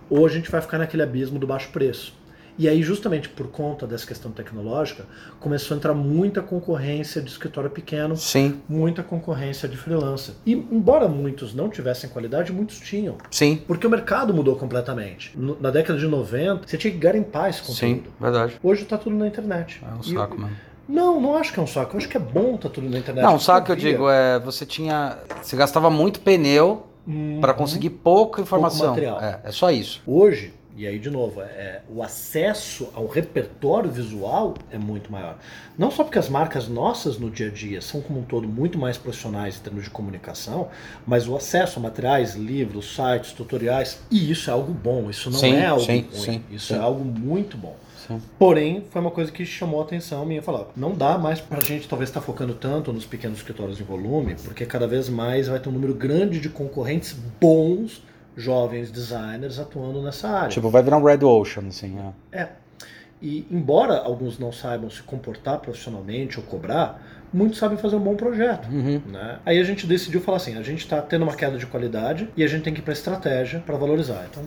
[0.09, 2.17] ou a gente vai ficar naquele abismo do baixo preço.
[2.57, 5.05] E aí, justamente por conta dessa questão tecnológica,
[5.39, 10.35] começou a entrar muita concorrência de escritório pequeno, Sim, muita concorrência de freelancer.
[10.45, 13.15] E embora muitos não tivessem qualidade, muitos tinham.
[13.31, 15.31] sim, Porque o mercado mudou completamente.
[15.37, 18.13] Na década de 90, você tinha que garimpar esse sim, conteúdo.
[18.19, 18.59] verdade.
[18.61, 19.81] Hoje tá tudo na internet.
[19.81, 20.53] É um E- saco, mano.
[20.89, 21.93] Não, não acho que é um saco.
[21.93, 23.23] Eu acho que é bom tá tudo na internet.
[23.23, 24.09] Não, sabe o que eu digo?
[24.09, 25.19] É, você tinha.
[25.41, 27.39] Você gastava muito pneu Uhum.
[27.41, 28.89] para conseguir pouca informação.
[28.89, 29.19] material.
[29.21, 30.01] É, é só isso.
[30.05, 35.37] Hoje, e aí de novo, é, o acesso ao repertório visual é muito maior.
[35.77, 38.77] Não só porque as marcas nossas no dia a dia são como um todo muito
[38.77, 40.67] mais profissionais em termos de comunicação,
[41.07, 45.39] mas o acesso a materiais, livros, sites, tutoriais, e isso é algo bom, isso não
[45.39, 47.75] Sim, é algo sim, ruim, sim, isso é algo muito bom.
[48.09, 48.21] Sim.
[48.37, 51.87] Porém, foi uma coisa que chamou a atenção minha falar, não dá mais pra gente
[51.87, 55.69] talvez estar focando tanto nos pequenos escritórios em volume, porque cada vez mais vai ter
[55.69, 58.03] um número grande de concorrentes bons,
[58.35, 60.49] jovens designers atuando nessa área.
[60.49, 61.97] Tipo, vai virar um Red Ocean, assim.
[62.31, 62.41] É.
[62.41, 62.49] É.
[63.21, 67.01] E embora alguns não saibam se comportar profissionalmente ou cobrar,
[67.33, 68.69] muitos sabem fazer um bom projeto.
[68.69, 69.01] Uhum.
[69.07, 69.39] Né?
[69.45, 72.43] Aí a gente decidiu falar assim: a gente está tendo uma queda de qualidade e
[72.43, 74.25] a gente tem que ir para estratégia para valorizar.
[74.29, 74.43] Então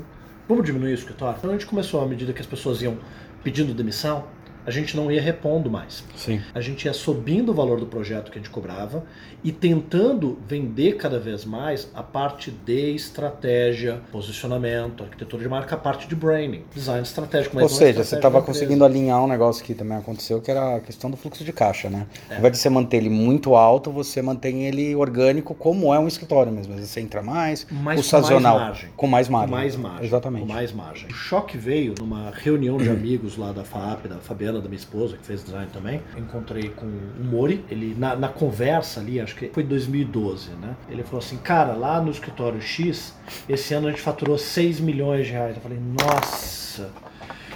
[0.49, 1.37] vamos diminuir o escritório?
[1.39, 2.97] Então a gente começou, à medida que as pessoas iam
[3.43, 4.25] pedindo demissão,
[4.67, 6.05] a gente não ia repondo mais.
[6.17, 6.41] Sim.
[6.55, 9.05] A gente ia subindo o valor do projeto que a gente cobrava
[9.45, 15.79] e tentando vender cada vez mais a parte de estratégia, posicionamento, arquitetura de marca, a
[15.79, 17.55] parte de branding, design estratégico.
[17.57, 20.81] mas Ou seja, você estava conseguindo alinhar um negócio que também aconteceu, que era a
[20.81, 22.07] questão do fluxo de caixa, né?
[22.31, 26.07] Ao invés de você manter ele muito alto, você mantém ele orgânico, como é um
[26.09, 26.73] escritório mesmo.
[26.73, 28.91] Às vezes você entra mais, Mas o com sazonal, mais margem.
[28.97, 29.51] com mais Com margem.
[29.57, 30.07] mais margem.
[30.07, 30.47] Exatamente.
[30.47, 31.09] Com mais margem.
[31.09, 35.17] O choque veio numa reunião de amigos lá da FAP, da Fabiana, da minha esposa,
[35.17, 36.03] que fez design também.
[36.17, 37.65] Encontrei com o Mori.
[37.71, 40.77] Ele, na, na conversa ali, acho que foi 2012, né?
[40.89, 43.15] Ele falou assim: Cara, lá no escritório X,
[43.49, 45.57] esse ano a gente faturou 6 milhões de reais.
[45.57, 46.91] Eu falei: Nossa.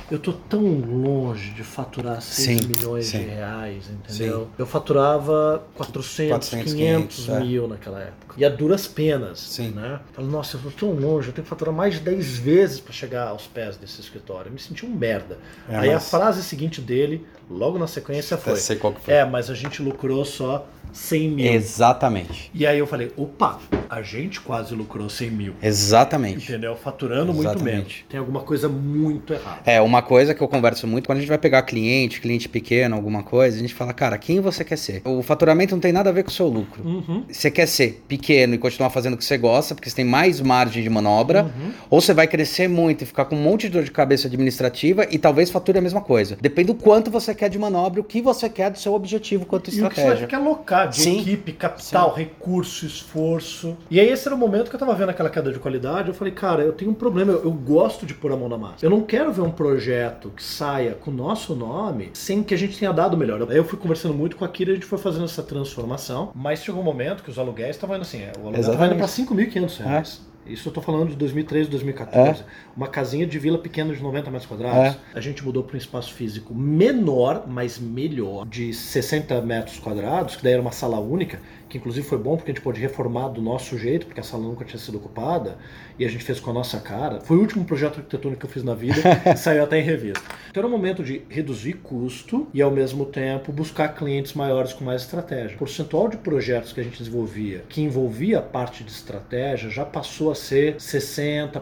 [0.09, 3.19] Eu tô tão longe de faturar 6 Sim, milhões sim.
[3.19, 4.49] de reais, entendeu?
[4.57, 7.41] Eu faturava 400, 400, 500 500, é.
[7.41, 8.35] mil naquela época.
[8.37, 9.71] E a duras penas, Sim.
[9.71, 9.99] né?
[10.13, 12.93] Falei, nossa, eu tô tão longe, eu tenho que faturar mais de 10 vezes para
[12.93, 14.49] chegar aos pés desse escritório.
[14.49, 15.39] Eu me senti um merda.
[15.69, 19.01] É, Aí a mas- frase seguinte dele, logo na sequência, foi: Eu sei qual que
[19.01, 19.15] foi.
[19.15, 21.53] É, mas a gente lucrou só 100 mil.
[21.53, 22.51] Exatamente.
[22.55, 25.53] E aí eu falei: opa, a gente quase lucrou 100 mil.
[25.63, 26.45] Exatamente.
[26.51, 26.75] Entendeu?
[26.75, 27.77] Faturando muito Exatamente.
[27.77, 27.95] menos.
[28.09, 29.61] Tem alguma coisa muito errada.
[29.67, 32.97] É, uma coisa que eu converso muito, quando a gente vai pegar cliente, cliente pequeno,
[32.97, 35.03] alguma coisa, a gente fala, cara, quem você quer ser?
[35.05, 36.83] O faturamento não tem nada a ver com o seu lucro.
[36.83, 37.25] Uhum.
[37.31, 40.41] Você quer ser pequeno e continuar fazendo o que você gosta, porque você tem mais
[40.41, 41.73] margem de manobra, Uhum.
[41.91, 45.07] ou você vai crescer muito e ficar com um monte de dor de cabeça administrativa
[45.11, 46.37] e talvez fature a mesma coisa.
[46.41, 49.69] Depende do quanto você quer de manobra, o que você quer do seu objetivo quanto
[49.69, 50.27] E o que você estratégia.
[50.27, 51.21] quer alocar de Sim.
[51.21, 53.77] equipe, capital, recurso, esforço.
[53.91, 56.09] E aí esse era o momento que eu tava vendo aquela queda de qualidade.
[56.09, 57.33] Eu falei, cara, eu tenho um problema.
[57.33, 58.85] Eu, eu gosto de pôr a mão na massa.
[58.85, 62.59] Eu não quero ver um projeto que saia com o nosso nome sem que a
[62.59, 63.47] gente tenha dado melhor.
[63.51, 66.31] Aí eu fui conversando muito com a Kira, a gente foi fazendo essa transformação.
[66.35, 68.97] Mas chegou um momento que os aluguéis estavam indo assim, é, o aluguel estava indo
[68.97, 70.21] para 5.500 reais.
[70.49, 72.43] Isso eu tô falando de 2013, 2014.
[72.77, 74.99] Uma casinha de vila pequena de 90 metros quadrados.
[75.15, 80.43] A gente mudou para um espaço físico menor, mas melhor, de 60 metros quadrados, que
[80.43, 83.43] daí era uma sala única, que inclusive foi bom porque a gente pôde reformar do
[83.43, 85.59] nosso jeito, porque a sala nunca tinha sido ocupada,
[85.99, 87.21] e a gente fez com a nossa cara.
[87.21, 89.01] Foi o último projeto arquitetônico que eu fiz na vida,
[89.33, 90.23] e saiu até em revista.
[90.51, 94.85] Então era um momento de reduzir custo e ao mesmo tempo buscar clientes maiores com
[94.85, 95.57] mais estratégia.
[95.57, 99.85] O percentual de projetos que a gente desenvolvia, que envolvia a parte de estratégia, já
[99.85, 101.61] passou a ser 60%,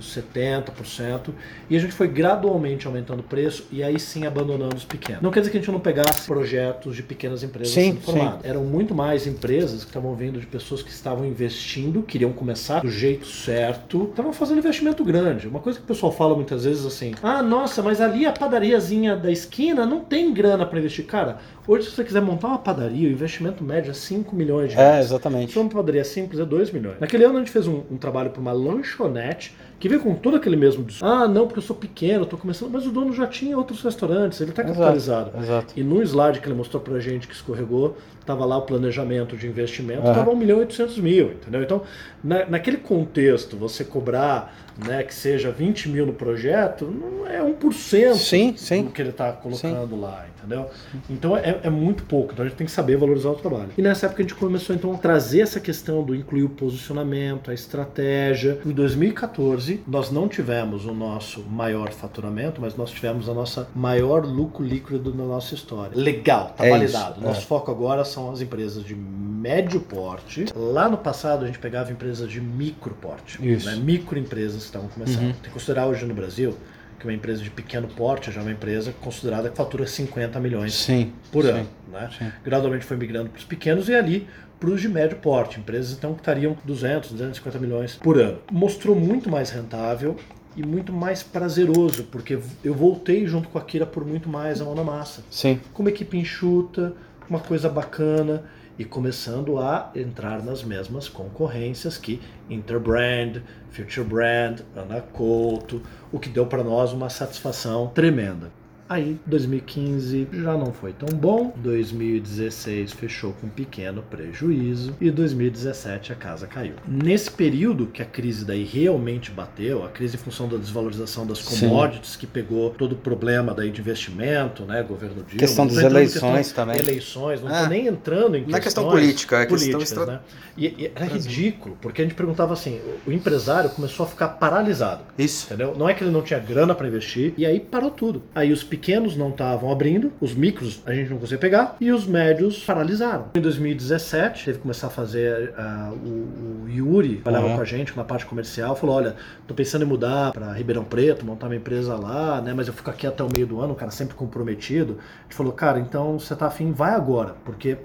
[0.00, 1.30] 70%,
[1.68, 5.22] e a gente foi gradualmente aumentando o preço e aí sim abandonando os pequenos.
[5.22, 8.44] Não quer dizer que a gente não pegasse projetos de pequenas empresas Sim, sendo formadas.
[8.44, 12.90] Eram muito mais empresas que estavam vindo de pessoas que estavam investindo, queriam começar do
[12.90, 15.48] jeito certo, estavam fazendo investimento grande.
[15.48, 19.16] Uma coisa que o pessoal fala muitas vezes assim: ah, nossa, mas ali a padariazinha
[19.16, 21.06] da esquina não tem grana para investir.
[21.06, 21.38] Cara,
[21.68, 24.78] hoje se você quiser montar uma padaria, o investimento médio é 5 milhões de É,
[24.78, 25.06] reais.
[25.06, 25.52] exatamente.
[25.52, 26.98] Se uma padaria simples é 2 milhões.
[26.98, 30.36] Naquele ano a gente fez um, um trabalho para uma lanchonete que veio com todo
[30.36, 30.84] aquele mesmo.
[31.00, 32.70] Ah, não, porque eu sou pequeno, tô começando.
[32.70, 35.38] Mas o dono já tinha outros restaurantes, ele está capitalizado.
[35.38, 35.74] Exato.
[35.76, 39.46] E no slide que ele mostrou pra gente que escorregou, tava lá o planejamento de
[39.46, 40.14] investimento, Aham.
[40.14, 41.62] tava 1 milhão e 800 mil, entendeu?
[41.62, 41.82] Então,
[42.24, 48.14] na, naquele contexto, você cobrar né, que seja 20 mil no projeto, não é 1%
[48.14, 48.84] Sim, sim.
[48.84, 50.66] do que ele está colocando lá, entendeu?
[51.10, 53.70] Então é, é muito pouco, então a gente tem que saber valorizar o trabalho.
[53.76, 57.50] E nessa época a gente começou então a trazer essa questão do incluir o posicionamento,
[57.50, 58.60] a estratégia.
[58.64, 64.24] Em 2014, nós não tivemos o nosso maior faturamento, mas nós tivemos a nossa maior
[64.24, 65.92] lucro líquido da nossa história.
[65.96, 67.16] Legal, tá É validado.
[67.18, 67.44] isso, Nosso é.
[67.44, 70.46] foco agora são as empresas de médio porte.
[70.54, 73.66] Lá no passado a gente pegava empresas de micro porte, Isso.
[73.66, 73.76] né?
[73.76, 75.24] microempresas estavam começando.
[75.24, 75.32] Uhum.
[75.32, 76.56] Tem que considerar hoje no Brasil
[76.98, 80.74] que uma empresa de pequeno porte já é uma empresa considerada que fatura 50 milhões
[80.74, 81.12] Sim.
[81.30, 81.68] por sim, ano.
[81.92, 82.10] Né?
[82.18, 82.32] sim.
[82.44, 84.26] Gradualmente foi migrando para os pequenos e ali
[84.58, 88.38] para os de médio porte, empresas então que estariam 200, 250 milhões por ano.
[88.50, 90.16] Mostrou muito mais rentável
[90.56, 94.64] e muito mais prazeroso, porque eu voltei junto com a Kira por muito mais a
[94.64, 95.22] mão na massa.
[95.30, 95.60] Sim.
[95.72, 96.92] Com uma equipe enxuta,
[97.30, 98.42] uma coisa bacana
[98.78, 106.28] e começando a entrar nas mesmas concorrências que Interbrand, Future Brand, Ana Couto, o que
[106.28, 108.57] deu para nós uma satisfação tremenda.
[108.88, 116.10] Aí, 2015 já não foi tão bom, 2016 fechou com um pequeno prejuízo e 2017
[116.12, 116.72] a casa caiu.
[116.86, 121.38] Nesse período que a crise daí realmente bateu, a crise em função da desvalorização das
[121.40, 121.68] Sim.
[121.68, 126.46] commodities que pegou todo o problema daí de investimento, né, governo Dilma, Questão das eleições
[126.46, 126.80] questão- também.
[126.80, 127.62] Eleições, não É.
[127.64, 130.20] tô nem entrando em Não é questão questões política, é questão estra- né?
[130.56, 135.02] E, e era ridículo, porque a gente perguntava assim, o empresário começou a ficar paralisado.
[135.18, 135.46] Isso.
[135.46, 135.74] Entendeu?
[135.76, 138.22] Não é que ele não tinha grana para investir, e aí parou tudo.
[138.34, 138.77] Aí os pequenos
[139.16, 143.26] não estavam abrindo, os micros a gente não conseguia pegar e os médios paralisaram.
[143.34, 147.56] Em 2017, teve que começar a fazer uh, o, o, Yuri, trabalhava uhum.
[147.56, 151.24] com a gente na parte comercial, falou: olha, tô pensando em mudar para Ribeirão Preto,
[151.24, 152.54] montar uma empresa lá, né?
[152.54, 154.98] Mas eu fico aqui até o meio do ano, o cara sempre comprometido.
[155.20, 157.76] A gente falou, cara, então você tá afim, vai agora, porque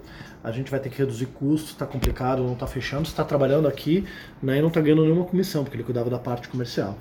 [0.43, 4.05] a gente vai ter que reduzir custos, está complicado, não está fechando, está trabalhando aqui
[4.41, 6.97] né, e não está ganhando nenhuma comissão, porque ele cuidava da parte comercial.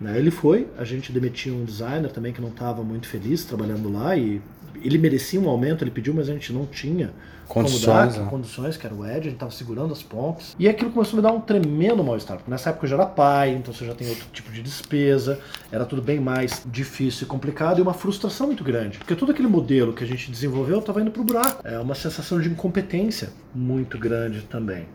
[0.00, 3.90] Né, ele foi, a gente demitiu um designer também que não estava muito feliz trabalhando
[3.90, 4.42] lá e
[4.82, 7.12] ele merecia um aumento, ele pediu, mas a gente não tinha
[7.48, 8.30] condições, dar, né?
[8.30, 10.54] condições, que era o Ed, a gente estava segurando as pontes.
[10.58, 13.06] E aquilo começou a me dar um tremendo mal-estar, porque nessa época eu já era
[13.06, 17.26] pai, então você já tem outro tipo de despesa, era tudo bem mais difícil e
[17.26, 18.98] complicado e uma frustração muito grande.
[18.98, 21.66] Porque todo aquele modelo que a gente desenvolveu estava indo para o buraco.
[21.66, 24.86] É uma sensação de incompetência muito grande também.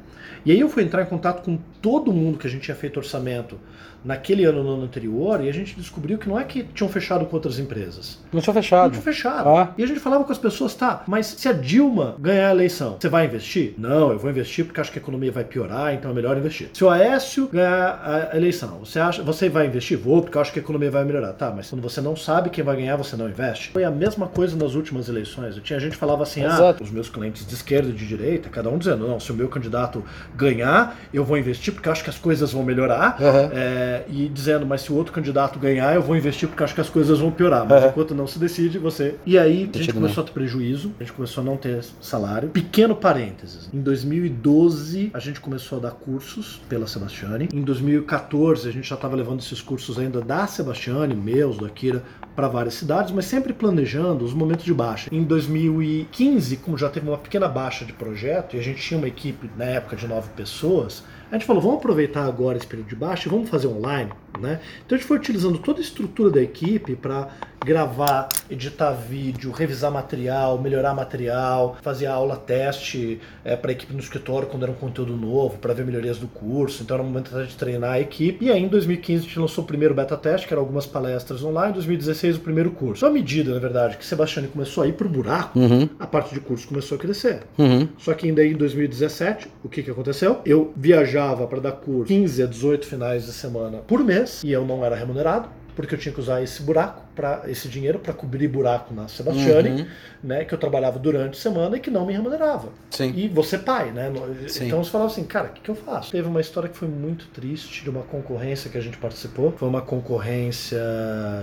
[0.46, 2.98] E aí eu fui entrar em contato com todo mundo que a gente tinha feito
[2.98, 3.60] orçamento
[4.04, 7.26] naquele ano no ano anterior e a gente descobriu que não é que tinham fechado
[7.26, 8.20] com outras empresas.
[8.32, 8.84] Não tinham fechado.
[8.84, 9.50] Não tinham fechado.
[9.50, 9.74] Ah.
[9.78, 12.98] E a gente falava com as pessoas, tá, mas se a Dilma ganhar a eleição,
[13.00, 13.74] você vai investir?
[13.78, 16.70] Não, eu vou investir porque acho que a economia vai piorar, então é melhor investir.
[16.74, 19.98] Se o Aécio ganhar a eleição, você acha, você vai investir?
[19.98, 21.34] Vou, porque eu acho que a economia vai melhorar.
[21.34, 23.72] Tá, mas quando você não sabe quem vai ganhar, você não investe.
[23.72, 25.56] Foi a mesma coisa nas últimas eleições.
[25.56, 26.84] Eu tinha gente que falava assim, ah, Exato.
[26.84, 29.36] ah, os meus clientes de esquerda e de direita, cada um dizendo, não, se o
[29.36, 30.04] meu candidato
[30.36, 33.18] ganhar, eu vou investir porque acho que as coisas vão melhorar.
[33.20, 33.50] Uhum.
[33.54, 36.82] É, e dizendo, mas se o outro candidato ganhar, eu vou investir porque acho que
[36.82, 37.66] as coisas vão piorar.
[37.68, 37.90] Mas uhum.
[37.90, 39.16] enquanto não se decide, você.
[39.26, 42.50] E aí a gente começou a ter prejuízo, a gente começou a não ter salário.
[42.50, 43.70] Pequeno parênteses.
[43.74, 47.50] Em 2012, a gente começou a dar cursos pela Sebastiane.
[47.54, 52.04] Em 2014, a gente já estava levando esses cursos ainda da Sebastiane, meus, do Akira,
[52.36, 55.10] para várias cidades, mas sempre planejando os momentos de baixa.
[55.12, 59.08] Em 2015, como já teve uma pequena baixa de projeto, e a gente tinha uma
[59.08, 62.96] equipe na época de nove pessoas, a gente falou, vamos aproveitar agora esse período de
[62.96, 64.60] baixa e vamos fazer online, né?
[64.86, 67.30] Então a gente foi utilizando toda a estrutura da equipe para
[67.64, 74.00] gravar, editar vídeo, revisar material, melhorar material, fazer aula teste é, para a equipe no
[74.00, 76.82] escritório quando era um conteúdo novo, para ver melhorias do curso.
[76.82, 78.46] Então era o momento de treinar a equipe.
[78.46, 81.44] E aí em 2015 a gente lançou o primeiro beta teste, que eram algumas palestras
[81.44, 81.70] online.
[81.70, 83.06] Em 2016 o primeiro curso.
[83.06, 85.88] À medida, na verdade, que Sebastião começou a ir para o buraco, uhum.
[86.00, 87.44] a parte de curso começou a crescer.
[87.60, 87.88] Uhum.
[87.98, 90.42] Só que ainda aí em 2017, o que, que aconteceu?
[90.46, 94.66] Eu viajava para dar curso 15 a 18 finais de semana por mês e eu
[94.66, 98.48] não era remunerado porque eu tinha que usar esse buraco para esse dinheiro para cobrir
[98.48, 99.88] buraco na Sebastiane, uhum.
[100.24, 102.70] né, que eu trabalhava durante a semana e que não me remunerava.
[102.90, 103.14] Sim.
[103.16, 104.12] E você pai, né?
[104.48, 104.68] Sim.
[104.68, 106.12] Então você falava assim, cara, o que, que eu faço?
[106.12, 109.52] Teve uma história que foi muito triste de uma concorrência que a gente participou.
[109.52, 110.82] Foi uma concorrência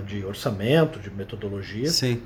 [0.07, 1.88] de orçamento, de metodologia.
[1.88, 2.21] Sim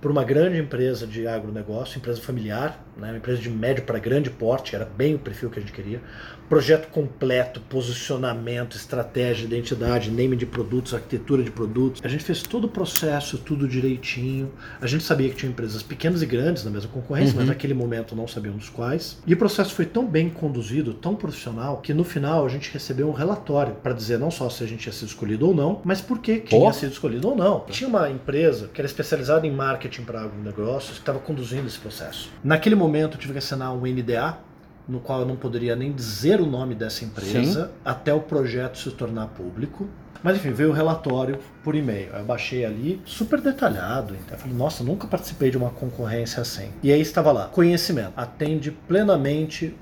[0.00, 4.30] por uma grande empresa de agronegócio, empresa familiar, né, uma empresa de médio para grande
[4.30, 6.00] porte, era bem o perfil que a gente queria.
[6.48, 12.00] Projeto completo, posicionamento, estratégia, identidade, name de produtos, arquitetura de produtos.
[12.02, 14.50] A gente fez todo o processo, tudo direitinho.
[14.80, 17.40] A gente sabia que tinha empresas pequenas e grandes na mesma concorrência, uhum.
[17.40, 19.18] mas naquele momento não sabíamos quais.
[19.26, 23.08] E o processo foi tão bem conduzido, tão profissional, que no final a gente recebeu
[23.08, 26.00] um relatório para dizer não só se a gente ia ser escolhido ou não, mas
[26.00, 27.60] por que quem ia ser escolhido ou não.
[27.68, 32.30] Tinha uma empresa que era especializada em marketing para agronegócios que estava conduzindo esse processo.
[32.42, 34.38] Naquele momento eu tive que assinar um NDA,
[34.88, 37.72] no qual eu não poderia nem dizer o nome dessa empresa Sim.
[37.84, 39.88] até o projeto se tornar público.
[40.22, 42.10] Mas enfim, veio o relatório por e-mail.
[42.12, 44.14] Eu baixei ali, super detalhado.
[44.14, 46.70] Então eu falei, nossa, nunca participei de uma concorrência assim.
[46.82, 48.12] E aí estava lá, conhecimento.
[48.16, 49.76] Atende plenamente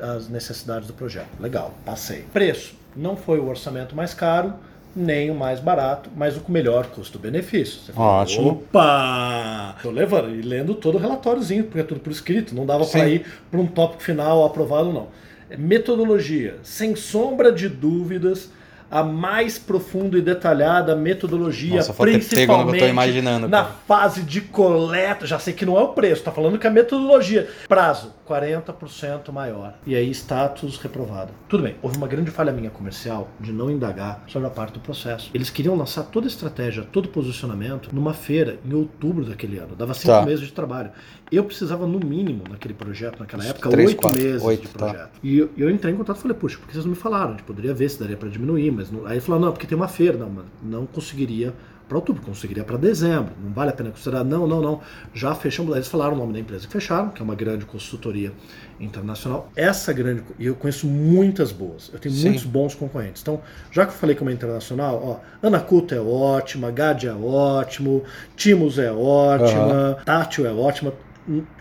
[0.00, 1.28] as necessidades do projeto.
[1.40, 2.26] Legal, passei.
[2.32, 2.74] Preço.
[2.94, 4.54] Não foi o orçamento mais caro,
[4.98, 7.92] nem o mais barato, mas o com melhor custo-benefício.
[7.96, 8.50] Ótimo.
[8.50, 9.76] Opa!
[9.82, 13.08] Tô levando e lendo todo o relatóriozinho, porque é tudo por escrito, não dava para
[13.08, 15.08] ir para um tópico final aprovado, não.
[15.56, 18.50] Metodologia, sem sombra de dúvidas,
[18.90, 25.26] a mais profunda e detalhada metodologia, Nossa, principalmente imaginando, na fase de coleta.
[25.26, 27.48] Já sei que não é o preço, tá falando que é a metodologia.
[27.68, 29.74] Prazo, 40% maior.
[29.86, 31.32] E aí, status reprovado.
[31.48, 34.80] Tudo bem, houve uma grande falha minha comercial de não indagar sobre a parte do
[34.80, 35.30] processo.
[35.34, 39.74] Eles queriam lançar toda a estratégia, todo o posicionamento numa feira em outubro daquele ano.
[39.76, 40.22] Dava cinco tá.
[40.22, 40.90] meses de trabalho.
[41.30, 44.78] Eu precisava, no mínimo, naquele projeto, naquela época, oito meses 8, de tá.
[44.78, 45.10] projeto.
[45.10, 45.18] Tá.
[45.22, 47.28] E eu, eu, entrei em contato e falei, puxa, porque vocês não me falaram?
[47.28, 49.06] A gente poderia ver se daria para diminuir, mas não...
[49.06, 50.16] aí falou, não, porque tem uma feira.
[50.16, 51.54] Não, mas não conseguiria
[51.88, 53.32] para outubro, conseguiria para dezembro.
[53.42, 54.22] Não vale a pena considerar.
[54.22, 54.80] Não, não, não.
[55.14, 55.74] Já fechamos.
[55.74, 58.30] Eles falaram o nome da empresa que fecharam, que é uma grande consultoria
[58.78, 59.50] internacional.
[59.56, 60.22] Essa grande.
[60.38, 61.90] E eu conheço muitas boas.
[61.92, 62.28] Eu tenho Sim.
[62.28, 63.22] muitos bons concorrentes.
[63.22, 63.40] Então,
[63.72, 68.04] já que eu falei que é uma internacional, ó, Anaculto é ótima, Gad é ótimo,
[68.36, 70.04] Timos é ótima, uhum.
[70.04, 70.92] Tátil é ótima.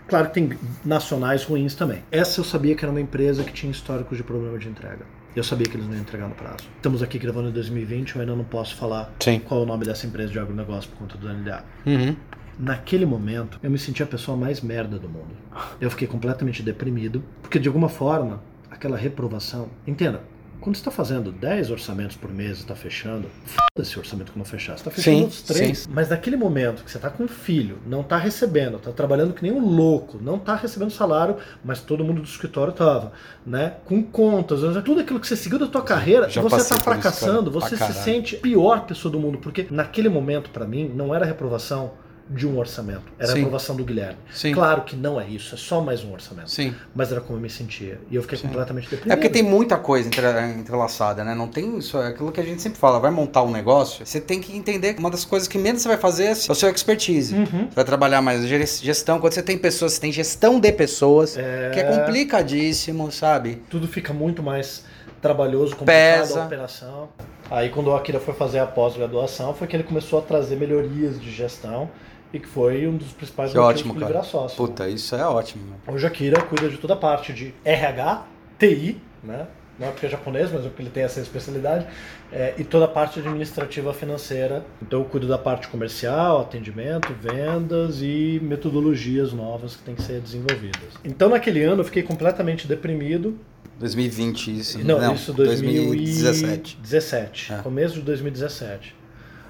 [0.08, 2.03] Claro que tem nacionais ruins também.
[2.12, 5.06] Essa eu sabia que era uma empresa que tinha históricos de problema de entrega.
[5.36, 6.67] Eu sabia que eles não iam entregar no prazo.
[6.77, 9.39] Estamos aqui gravando em 2020, eu ainda não posso falar Sim.
[9.39, 11.63] qual é o nome dessa empresa de agronegócio por conta do NDA.
[11.86, 12.15] Uhum.
[12.58, 15.36] Naquele momento, eu me senti a pessoa mais merda do mundo.
[15.80, 19.69] Eu fiquei completamente deprimido, porque de alguma forma, aquela reprovação.
[19.86, 20.21] Entenda,
[20.60, 24.38] quando você está fazendo 10 orçamentos por mês e está fechando, foda esse orçamento que
[24.38, 24.74] não fechar.
[24.74, 25.80] Você está fechando Sim, os três.
[25.80, 25.89] sim.
[25.91, 29.43] Mas naquele momento que você está com um filho, não está recebendo, está trabalhando que
[29.43, 33.12] nem um louco, não está recebendo salário, mas todo mundo do escritório estava,
[33.46, 33.76] né?
[33.86, 37.52] Com contas, tudo aquilo que você seguiu da tua carreira, já você está isso, fracassando,
[37.52, 41.26] cara, você se sente pior pessoa do mundo, porque naquele momento, para mim, não era
[41.26, 41.91] reprovação
[42.30, 43.39] de um orçamento, era a Sim.
[43.39, 44.17] reprovação do Guilherme.
[44.32, 44.53] Sim.
[44.53, 46.49] Claro que não é isso, é só mais um orçamento.
[46.51, 46.75] Sim.
[46.93, 47.99] Mas era como eu me sentia.
[48.11, 48.47] E eu fiquei Sim.
[48.47, 49.11] completamente deprimido.
[49.11, 50.28] É porque tem muita coisa entre-
[50.59, 51.34] entrelaçada, né?
[51.34, 54.19] Não tem isso, é aquilo que a gente sempre fala, vai montar um negócio, você
[54.19, 56.69] tem que entender que uma das coisas que menos você vai fazer é o seu
[56.69, 57.34] expertise.
[57.34, 57.67] Uhum.
[57.69, 61.71] Você vai trabalhar mais gestão, quando você tem pessoas, você tem gestão de pessoas, É,
[61.73, 63.61] que é complicadíssimo, sabe?
[63.69, 64.84] Tudo fica muito mais
[65.21, 66.41] trabalhoso, complicado, Pesa.
[66.41, 67.09] a operação.
[67.49, 71.19] Aí quando o Akira foi fazer a pós-graduação, foi que ele começou a trazer melhorias
[71.19, 71.89] de gestão
[72.34, 74.57] e que foi um dos principais Que motivos ótimo, para virar sócio.
[74.57, 75.75] Puta, isso é ótimo.
[75.88, 78.25] Hoje a Akira cuida de toda a parte de RH,
[78.59, 79.47] TI, né?
[79.80, 81.86] Não é porque é japonês, mas é porque ele tem essa especialidade,
[82.32, 84.65] é, e toda a parte administrativa financeira.
[84.82, 90.19] Então eu cuido da parte comercial, atendimento, vendas e metodologias novas que têm que ser
[90.19, 90.95] desenvolvidas.
[91.05, 93.38] Então naquele ano eu fiquei completamente deprimido.
[93.80, 94.80] 2020, isso.
[94.84, 96.78] Não, isso 2017.
[96.78, 97.57] 2017, É.
[97.57, 98.95] começo de 2017.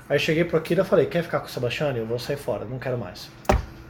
[0.09, 1.95] Aí cheguei pro Akira e falei, quer ficar com o Sebastião?
[1.95, 3.29] Eu vou sair fora, não quero mais.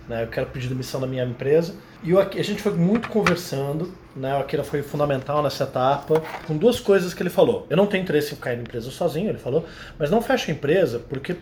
[0.07, 1.75] Né, eu quero pedir demissão da minha empresa.
[2.01, 4.35] E o a gente foi muito conversando, né?
[4.35, 7.67] O Akira foi fundamental nessa etapa, com duas coisas que ele falou.
[7.69, 9.65] Eu não tenho interesse em ficar na empresa sozinho, ele falou,
[9.99, 11.35] mas não fecha a empresa, porque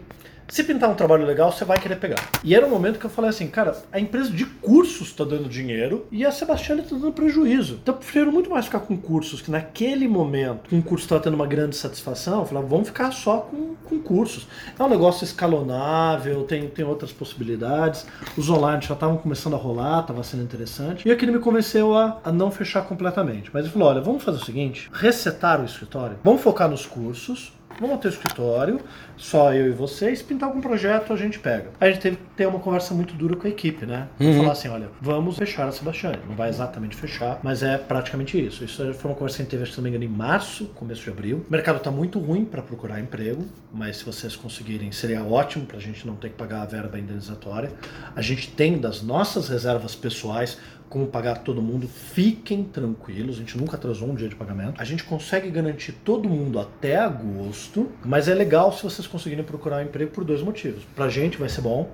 [0.47, 2.29] se pintar um trabalho legal, você vai querer pegar.
[2.43, 5.49] E era um momento que eu falei assim, cara, a empresa de cursos está dando
[5.49, 7.79] dinheiro e a Sebastiana está dando prejuízo.
[7.81, 11.21] Então eu prefiro muito mais ficar com cursos, que naquele momento, com o curso estava
[11.21, 14.47] tendo uma grande satisfação, eu falava, vamos ficar só com, com cursos.
[14.77, 18.05] É um negócio escalonável, tem, tem outras possibilidades.
[18.37, 21.07] Os online já estavam começando a rolar, estava sendo interessante.
[21.07, 23.49] E aquilo me convenceu a, a não fechar completamente.
[23.51, 27.51] Mas ele falou, olha, vamos fazer o seguinte, resetar o escritório, vamos focar nos cursos,
[27.79, 28.79] Vamos ter o escritório,
[29.17, 31.71] só eu e vocês, pintar algum projeto a gente pega.
[31.79, 34.07] Aí a gente teve que ter uma conversa muito dura com a equipe, né?
[34.19, 34.37] Uhum.
[34.37, 36.19] Falar assim, olha, vamos fechar a Sebastiane.
[36.27, 38.63] Não vai exatamente fechar, mas é praticamente isso.
[38.63, 41.03] Isso foi uma conversa que a gente teve, se não me engano, em março, começo
[41.03, 41.45] de abril.
[41.47, 45.79] O mercado tá muito ruim para procurar emprego, mas se vocês conseguirem, seria ótimo pra
[45.79, 47.71] gente não ter que pagar a verba indenizatória.
[48.15, 50.57] A gente tem das nossas reservas pessoais
[50.89, 54.79] como pagar todo mundo, fiquem tranquilos, a gente nunca atrasou um dia de pagamento.
[54.79, 59.77] A gente consegue garantir todo mundo até agosto, mas é legal se vocês conseguirem procurar
[59.77, 60.83] um emprego por dois motivos.
[60.95, 61.89] Pra gente vai ser bom,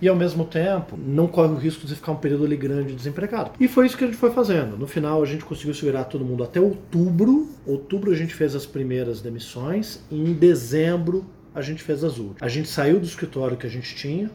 [0.00, 3.52] e ao mesmo tempo não corre o risco de ficar um período ali grande desempregado.
[3.60, 4.76] E foi isso que a gente foi fazendo.
[4.76, 7.48] No final a gente conseguiu segurar todo mundo até outubro.
[7.66, 11.24] Outubro a gente fez as primeiras demissões, e em dezembro
[11.54, 12.42] a gente fez as últimas.
[12.42, 14.30] A gente saiu do escritório que a gente tinha,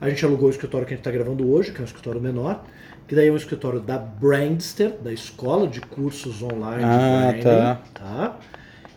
[0.00, 2.20] a gente alugou o escritório que a gente está gravando hoje, que é um escritório
[2.20, 2.64] menor,
[3.08, 7.50] que daí é um escritório da Brandster, da escola de cursos online Ah, de tá.
[7.50, 8.36] branding, tá.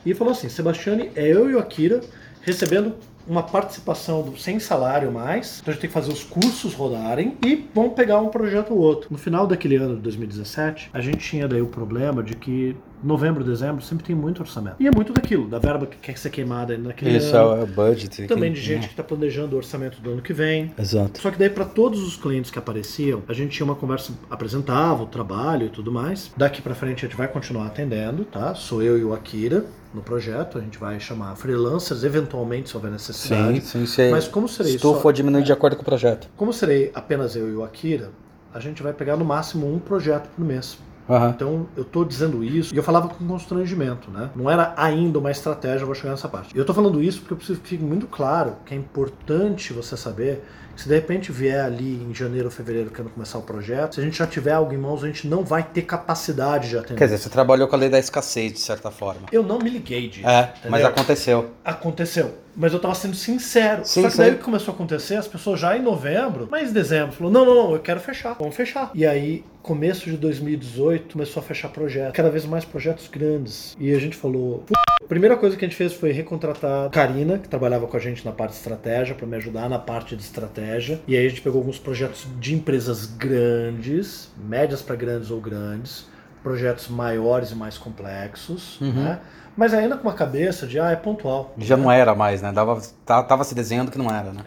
[0.06, 2.02] E falou assim, Sebastiane, é eu e o Akira
[2.42, 2.94] recebendo
[3.28, 7.38] uma participação do- sem salário mais, então a gente tem que fazer os cursos rodarem
[7.46, 9.08] e vamos pegar um projeto ou outro.
[9.12, 13.44] No final daquele ano de 2017, a gente tinha daí o problema de que novembro,
[13.44, 14.76] dezembro sempre tem muito orçamento.
[14.80, 17.62] E é muito daquilo, da verba que quer ser queimada naquele Isso ano.
[17.62, 18.28] é o budget.
[18.28, 20.74] Também que- de gente que está planejando o orçamento do ano que vem.
[20.78, 21.20] Exato.
[21.22, 25.04] Só que daí para todos os clientes que apareciam, a gente tinha uma conversa, apresentava
[25.04, 26.32] o trabalho e tudo mais.
[26.36, 28.54] Daqui para frente a gente vai continuar atendendo, tá?
[28.56, 32.88] Sou eu e o Akira no projeto, a gente vai chamar freelancers eventualmente se houver
[32.90, 33.62] Sim, necessidade.
[33.62, 34.10] sim, sim.
[34.12, 36.30] Mas como serei Se tu só- for diminuir de acordo com o projeto.
[36.38, 38.10] Como serei apenas eu e o Akira,
[38.54, 40.78] a gente vai pegar no máximo um projeto por mês.
[41.10, 41.30] Aham.
[41.30, 44.30] Então eu tô dizendo isso e eu falava com constrangimento, né?
[44.36, 46.58] Não era ainda uma estratégia, eu vou chegar nessa parte.
[46.58, 49.98] Eu tô falando isso porque eu preciso que fique muito claro que é importante você
[49.98, 50.44] saber
[50.76, 54.04] se de repente vier ali em janeiro ou fevereiro querendo começar o projeto, se a
[54.04, 56.98] gente já tiver algo em mãos, a gente não vai ter capacidade de atender.
[56.98, 59.28] Quer dizer, você trabalhou com a lei da escassez, de certa forma.
[59.32, 60.28] eu não me liguei disso.
[60.28, 60.88] É, mas entendeu?
[60.88, 61.52] aconteceu.
[61.64, 62.36] Aconteceu.
[62.54, 63.86] Mas eu tava sendo sincero.
[63.86, 64.18] Sim, Só que sim.
[64.24, 67.46] daí que começou a acontecer, as pessoas já em novembro, mas em dezembro, falou: não,
[67.46, 68.92] não, não, eu quero fechar, vamos fechar.
[68.94, 73.76] E aí, começo de 2018, começou a fechar projetos, cada vez mais projetos grandes.
[73.80, 74.64] E a gente falou.
[74.68, 77.98] "Pô, A primeira coisa que a gente fez foi recontratar a Karina, que trabalhava com
[77.98, 80.61] a gente na parte de estratégia, para me ajudar na parte de estratégia.
[81.08, 86.06] E aí a gente pegou alguns projetos de empresas grandes, médias para grandes ou grandes,
[86.44, 88.92] projetos maiores e mais complexos, Uhum.
[89.04, 89.20] né?
[89.56, 91.54] Mas ainda com uma cabeça de, ah, é pontual.
[91.58, 92.52] Já não era mais, né?
[92.54, 94.42] Dava, tava se desenhando que não era, né?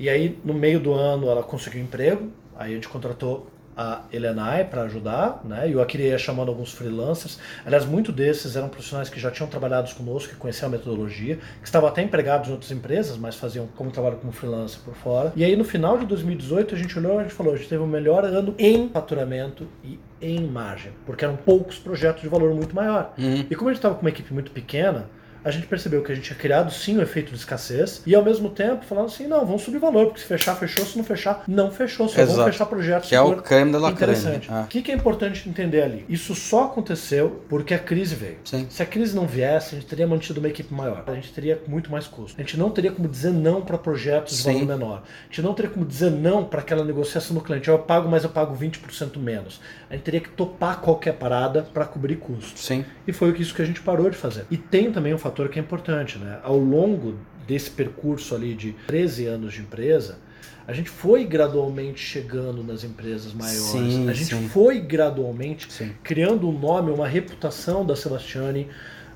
[0.00, 3.46] E aí, no meio do ano, ela conseguiu emprego, aí a gente contratou
[3.78, 5.70] a Elenai para ajudar, né?
[5.70, 7.38] E o Akira ia chamando alguns freelancers.
[7.64, 11.66] Aliás, muitos desses eram profissionais que já tinham trabalhado conosco, que conheciam a metodologia, que
[11.66, 15.32] estavam até empregados em outras empresas, mas faziam como trabalho como freelancer por fora.
[15.36, 17.68] E aí no final de 2018 a gente olhou e a gente falou, a gente
[17.68, 22.52] teve o melhor ano em faturamento e em margem, porque eram poucos projetos de valor
[22.52, 23.14] muito maior.
[23.16, 23.46] Uhum.
[23.48, 25.06] E como a gente estava com uma equipe muito pequena,
[25.44, 28.24] a gente percebeu que a gente tinha criado sim o efeito de escassez e ao
[28.24, 31.44] mesmo tempo falando assim, não, vamos subir valor, porque se fechar, fechou, se não fechar,
[31.46, 32.36] não fechou, só Exato.
[32.38, 33.90] vamos fechar projetos Que é o creme creme.
[33.90, 34.48] interessante.
[34.50, 34.62] Ah.
[34.62, 36.04] O que, que é importante entender ali?
[36.08, 38.38] Isso só aconteceu porque a crise veio.
[38.44, 38.66] Sim.
[38.70, 41.04] Se a crise não viesse, a gente teria mantido uma equipe maior.
[41.06, 42.38] A gente teria muito mais custo.
[42.38, 44.52] A gente não teria como dizer não para projetos de Sim.
[44.52, 45.02] valor menor.
[45.22, 47.68] A gente não teria como dizer não para aquela negociação do cliente.
[47.68, 49.60] Eu pago, mas eu pago 20% menos.
[49.90, 52.64] A gente teria que topar qualquer parada para cobrir custos.
[52.64, 52.84] Sim.
[53.06, 54.44] E foi isso que a gente parou de fazer.
[54.50, 56.38] E tem também um fator que é importante, né?
[56.42, 57.14] Ao longo
[57.46, 60.18] desse percurso ali de 13 anos de empresa,
[60.66, 63.62] a gente foi gradualmente chegando nas empresas maiores.
[63.62, 64.48] Sim, a gente sim.
[64.50, 65.94] foi gradualmente Sim.
[66.02, 68.68] criando um nome, uma reputação da Sebastiani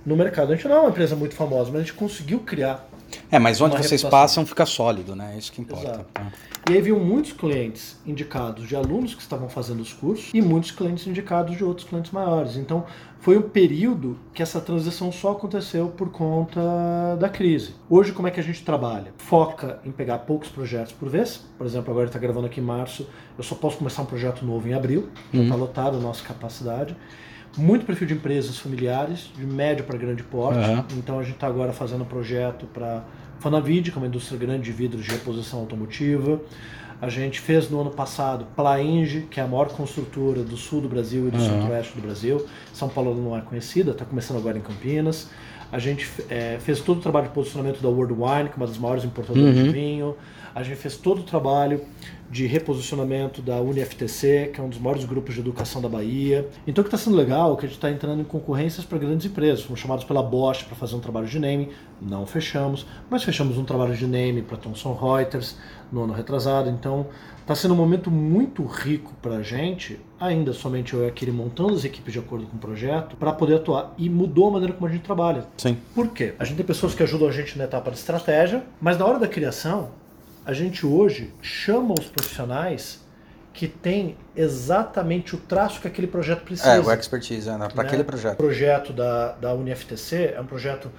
[0.06, 0.50] no mercado.
[0.50, 2.88] A gente não é uma empresa muito famosa, mas a gente conseguiu criar.
[3.30, 4.10] É, mas onde vocês reputação.
[4.10, 5.32] passam fica sólido, né?
[5.34, 6.06] É Isso que importa.
[6.14, 6.30] Ah.
[6.70, 10.70] E aí viu muitos clientes indicados de alunos que estavam fazendo os cursos e muitos
[10.70, 12.56] clientes indicados de outros clientes maiores.
[12.56, 12.84] Então
[13.18, 16.60] foi um período que essa transição só aconteceu por conta
[17.18, 17.74] da crise.
[17.90, 19.12] Hoje, como é que a gente trabalha?
[19.16, 21.44] Foca em pegar poucos projetos por vez.
[21.58, 24.68] Por exemplo, agora está gravando aqui em março, eu só posso começar um projeto novo
[24.68, 26.96] em abril, já está lotado a nossa capacidade.
[27.57, 30.59] Muito perfil de empresas familiares, de médio para grande porte.
[30.59, 30.84] Aham.
[30.96, 33.05] Então a gente está agora fazendo um projeto para
[33.40, 36.40] Fanavid, que é uma indústria grande de vidros de reposição automotiva.
[37.00, 40.88] A gente fez no ano passado Plainge, que é a maior construtora do sul do
[40.88, 41.48] Brasil e do Aham.
[41.61, 42.46] centro-oeste do Brasil.
[42.72, 45.28] São Paulo não é conhecida, está começando agora em Campinas.
[45.72, 48.66] A gente eh, fez todo o trabalho de posicionamento da World Wine, que é uma
[48.66, 49.62] das maiores importadoras Uhum.
[49.64, 50.16] de vinho.
[50.55, 51.80] A gente fez todo o trabalho
[52.32, 56.48] de reposicionamento da UniFTC, que é um dos maiores grupos de educação da Bahia.
[56.66, 58.96] Então o que está sendo legal é que a gente está entrando em concorrências para
[58.96, 59.62] grandes empresas.
[59.62, 61.68] Fomos chamados pela Bosch para fazer um trabalho de naming,
[62.00, 65.58] não fechamos, mas fechamos um trabalho de naming para Thomson Reuters
[65.92, 66.70] no ano retrasado.
[66.70, 67.06] Então
[67.42, 71.30] está sendo um momento muito rico para a gente, ainda somente eu e a Kiri
[71.30, 73.92] montando as equipes de acordo com o projeto, para poder atuar.
[73.98, 75.44] E mudou a maneira como a gente trabalha.
[75.58, 75.76] Sim.
[75.94, 76.32] Por quê?
[76.38, 79.18] A gente tem pessoas que ajudam a gente na etapa de estratégia, mas na hora
[79.18, 79.90] da criação,
[80.45, 83.01] a gente hoje chama os profissionais
[83.53, 86.74] que têm exatamente o traço que aquele projeto precisa.
[86.74, 87.68] É, o expertise, né?
[87.68, 87.88] Para né?
[87.88, 88.36] aquele O projeto.
[88.36, 90.90] projeto da, da UniFTC é um projeto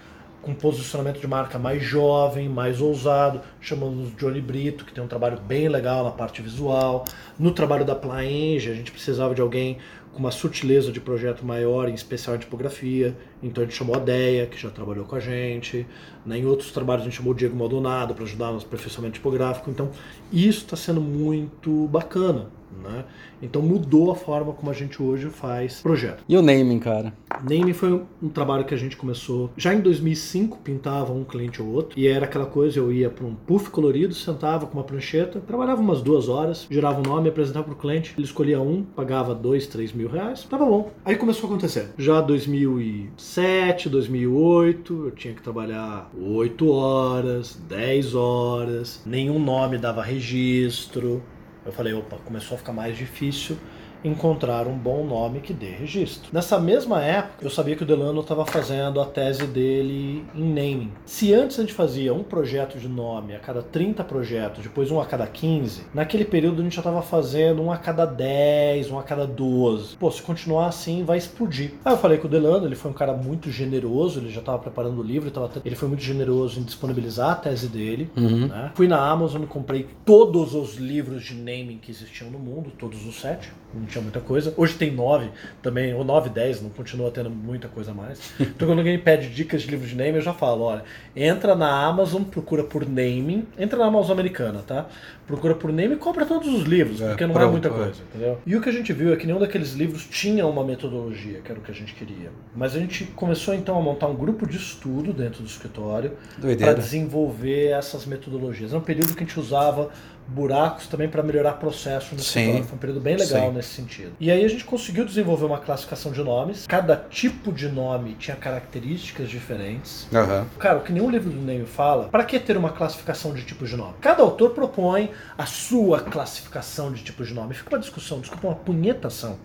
[0.41, 3.41] com posicionamento de marca mais jovem, mais ousado.
[3.59, 7.05] Chamamos o Johnny Brito, que tem um trabalho bem legal na parte visual.
[7.39, 9.77] No trabalho da Plaenge, a gente precisava de alguém
[10.13, 13.17] com uma sutileza de projeto maior, em especial em tipografia.
[13.41, 15.85] Então a gente chamou a Deia, que já trabalhou com a gente.
[16.25, 16.37] Né?
[16.39, 19.69] Em outros trabalhos a gente chamou o Diego Maldonado para ajudar no aperfeiçoamento tipográfico.
[19.69, 19.89] Então
[20.31, 22.49] isso está sendo muito bacana.
[22.81, 23.05] Né?
[23.41, 26.23] Então mudou a forma como a gente hoje faz projeto.
[26.27, 27.13] E o naming, cara?
[27.41, 31.61] Naming foi um, um trabalho que a gente começou já em 2005, pintava um cliente
[31.61, 34.83] ou outro, e era aquela coisa, eu ia para um puff colorido, sentava com uma
[34.83, 38.83] prancheta, trabalhava umas duas horas, girava o nome, apresentava para o cliente, ele escolhia um,
[38.83, 40.91] pagava dois, três mil reais, tava bom.
[41.03, 41.89] Aí começou a acontecer.
[41.97, 51.21] Já 2007, 2008, eu tinha que trabalhar 8 horas, 10 horas, nenhum nome dava registro,
[51.65, 53.57] eu falei, opa, começou a ficar mais difícil
[54.03, 56.29] encontrar um bom nome que dê registro.
[56.33, 60.91] Nessa mesma época, eu sabia que o Delano estava fazendo a tese dele em naming.
[61.05, 64.99] Se antes a gente fazia um projeto de nome a cada 30 projetos, depois um
[64.99, 68.99] a cada 15, naquele período a gente já estava fazendo um a cada 10, um
[68.99, 69.97] a cada 12.
[69.97, 71.71] Pô, se continuar assim, vai explodir.
[71.85, 74.59] Aí eu falei com o Delano, ele foi um cara muito generoso, ele já estava
[74.59, 78.09] preparando o livro, ele tava- ele foi muito generoso em disponibilizar a tese dele.
[78.15, 78.47] Uhum.
[78.47, 78.71] né?
[78.75, 83.05] Fui na Amazon e comprei todos os livros de naming que existiam no mundo, todos
[83.05, 83.51] os sete.
[83.73, 84.53] Não tinha muita coisa.
[84.57, 85.29] Hoje tem nove
[85.61, 88.33] também, ou nove, dez, não continua tendo muita coisa a mais.
[88.53, 90.83] Então quando alguém pede dicas de livros de naming, eu já falo, olha,
[91.15, 94.87] entra na Amazon, procura por naming, entra na Amazon americana, tá?
[95.25, 97.71] Procura por naming e compra todos os livros, É, porque não é pronto, muita é.
[97.71, 98.37] coisa, entendeu?
[98.45, 101.51] E o que a gente viu é que nenhum daqueles livros tinha uma metodologia, que
[101.51, 102.29] era o que a gente queria.
[102.55, 106.11] Mas a gente começou então a montar um grupo de estudo dentro do escritório,
[106.59, 108.73] para desenvolver essas metodologias.
[108.73, 109.89] É um período que a gente usava
[110.27, 112.39] buracos também para melhorar processo no Sim.
[112.39, 112.63] escritório.
[112.65, 113.53] Foi um período bem legal Sim.
[113.53, 114.13] nesse sentido.
[114.19, 116.65] E aí a gente conseguiu desenvolver uma classificação de nomes.
[116.67, 120.07] Cada tipo de nome tinha características diferentes.
[120.13, 120.45] Aham.
[120.59, 123.69] Cara, o que nenhum livro do Neil fala, para que ter uma classificação de tipos
[123.69, 123.93] de nome?
[124.01, 127.53] Cada autor propõe a sua classificação de tipos de nome.
[127.53, 129.37] Fica uma discussão, desculpa, uma punhetação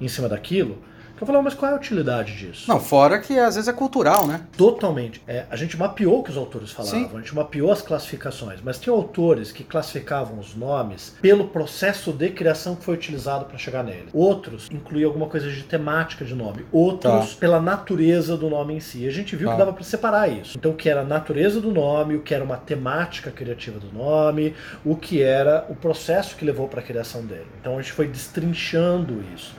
[0.00, 0.78] em cima daquilo,
[1.22, 2.64] Eu falei, mas qual é a utilidade disso?
[2.68, 4.40] Não, fora que às vezes é cultural, né?
[4.56, 5.22] Totalmente.
[5.28, 7.10] É, a gente mapeou o que os autores falavam, Sim.
[7.14, 12.28] a gente mapeou as classificações, mas tinha autores que classificavam os nomes pelo processo de
[12.30, 14.08] criação que foi utilizado para chegar nele.
[14.12, 17.38] Outros incluíam alguma coisa de temática de nome, outros Tá.
[17.38, 19.06] pela natureza do nome em si.
[19.06, 19.52] A gente viu Tá.
[19.54, 20.58] que dava para separar isso.
[20.58, 23.96] Então, o que era a natureza do nome, o que era uma temática criativa do
[23.96, 27.46] nome, o que era o processo que levou para a criação dele.
[27.60, 29.54] Então, a gente foi destrinchando isso.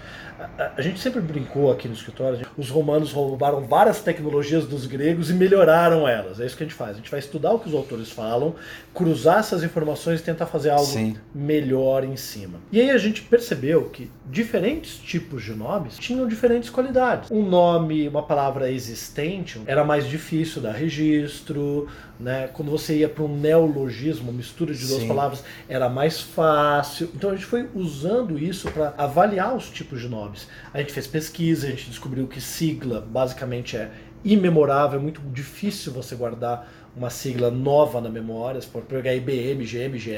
[0.57, 5.29] A- gente sempre brincou aqui no escritório, gente- os romanos roubaram várias tecnologias dos gregos
[5.29, 6.39] e melhoraram elas.
[6.39, 6.91] É isso que a gente faz.
[6.91, 8.55] A gente vai estudar o que os autores falam,
[8.93, 11.15] cruzar essas informações e tentar fazer algo Sim.
[11.33, 12.59] melhor em cima.
[12.71, 17.29] E aí a gente percebeu que diferentes tipos de nomes tinham diferentes qualidades.
[17.31, 21.87] Um nome, uma palavra existente, era mais difícil dar registro,
[22.23, 22.49] né?
[22.53, 25.07] Quando você ia para um neologismo, uma mistura de duas Sim.
[25.07, 27.09] palavras, era mais fácil.
[27.13, 30.47] Então a gente foi usando isso para avaliar os tipos de nomes.
[30.73, 33.91] A gente fez pesquisa, a gente descobriu que sigla basicamente é
[34.23, 39.63] imemorável, é muito difícil você guardar uma sigla nova na memória, se for pegar IBM,
[39.65, 40.11] GM, GE,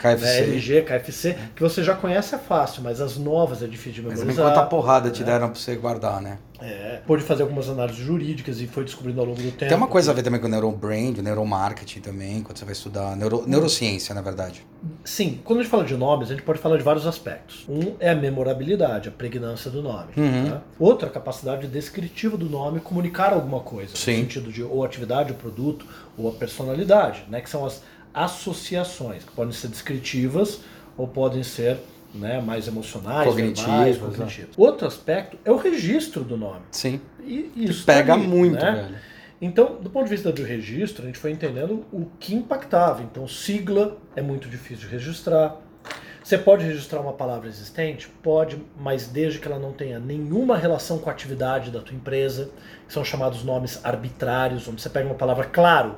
[0.00, 0.24] KFC.
[0.24, 4.08] né, LG, KFC, que você já conhece é fácil, mas as novas é difícil de
[4.08, 4.44] Mas memorizar.
[4.46, 6.38] também quanta porrada te deram pra você guardar, né?
[6.62, 9.66] É, pôde fazer algumas análises jurídicas e foi descobrindo ao longo do tempo.
[9.68, 13.44] Tem uma coisa a ver também com neurobrand, neuromarketing também, quando você vai estudar neuro-
[13.46, 14.62] neurociência, na verdade.
[15.02, 17.64] Sim, quando a gente fala de nomes, a gente pode falar de vários aspectos.
[17.66, 20.08] Um é a memorabilidade, a pregnância do nome.
[20.16, 20.50] Uhum.
[20.50, 20.60] tá?
[20.78, 23.96] Outro, a capacidade descritiva do nome comunicar alguma coisa.
[23.96, 24.12] Sim.
[24.12, 25.86] No sentido de ou atividade, o produto,
[26.20, 27.40] ou a personalidade, né?
[27.40, 30.60] Que são as associações, que podem ser descritivas
[30.96, 31.78] ou podem ser
[32.14, 34.08] né, mais emocionais, Cognitivas, verbais, né?
[34.08, 34.54] cognitivas.
[34.56, 36.62] Outro aspecto é o registro do nome.
[36.72, 37.00] Sim.
[37.24, 38.72] E isso Pega muito, né?
[38.72, 38.96] velho.
[39.40, 43.02] Então, do ponto de vista do registro, a gente foi entendendo o que impactava.
[43.02, 45.56] Então, sigla é muito difícil de registrar.
[46.22, 48.06] Você pode registrar uma palavra existente?
[48.22, 52.50] Pode, mas desde que ela não tenha nenhuma relação com a atividade da tua empresa,
[52.86, 55.96] que são chamados nomes arbitrários, onde você pega uma palavra claro,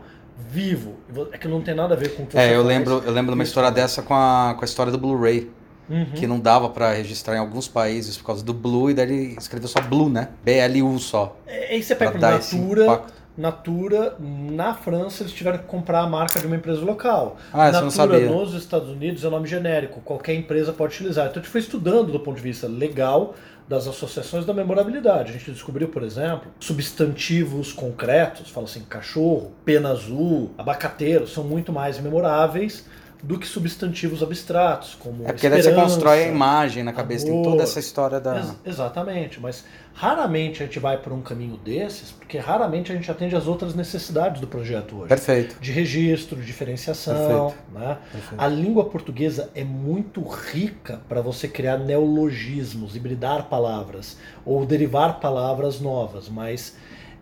[0.50, 2.54] vivo, e vo- é que não tem nada a ver com o que você É,
[2.56, 5.50] eu lembro, eu lembro de uma história dessa com a, com a história do Blu-ray,
[5.90, 6.06] Uhum.
[6.14, 9.36] que não dava pra registrar em alguns países por causa do Blue, e daí ele
[9.38, 10.28] escreveu só Blue, né?
[10.44, 11.36] B-L-U só.
[11.46, 13.02] É, Aí você pega Natura.
[13.36, 17.38] Natura, na França, eles tiveram que comprar a marca de uma empresa local.
[17.52, 18.28] Ah, eu não Natura sabia.
[18.30, 21.26] nos Estados Unidos é nome genérico, qualquer empresa pode utilizar.
[21.28, 23.34] Então a gente foi estudando do ponto de vista legal
[23.72, 25.30] das associações da memorabilidade.
[25.30, 31.72] A gente descobriu, por exemplo, substantivos concretos, fala assim, cachorro, pena azul, abacateiro, são muito
[31.72, 32.84] mais memoráveis
[33.22, 37.32] do que substantivos abstratos, como É porque daí você constrói a imagem na cabeça, tem
[37.34, 37.52] amor.
[37.52, 38.36] toda essa história da.
[38.38, 39.64] Ex- exatamente, mas
[39.94, 43.74] raramente a gente vai por um caminho desses, porque raramente a gente atende às outras
[43.76, 45.08] necessidades do projeto hoje.
[45.08, 45.56] Perfeito.
[45.60, 47.14] De registro, diferenciação.
[47.50, 47.54] Perfeito.
[47.72, 47.98] Né?
[48.10, 48.40] Perfeito.
[48.42, 55.80] A língua portuguesa é muito rica para você criar neologismos, hibridar palavras ou derivar palavras
[55.80, 56.74] novas, mas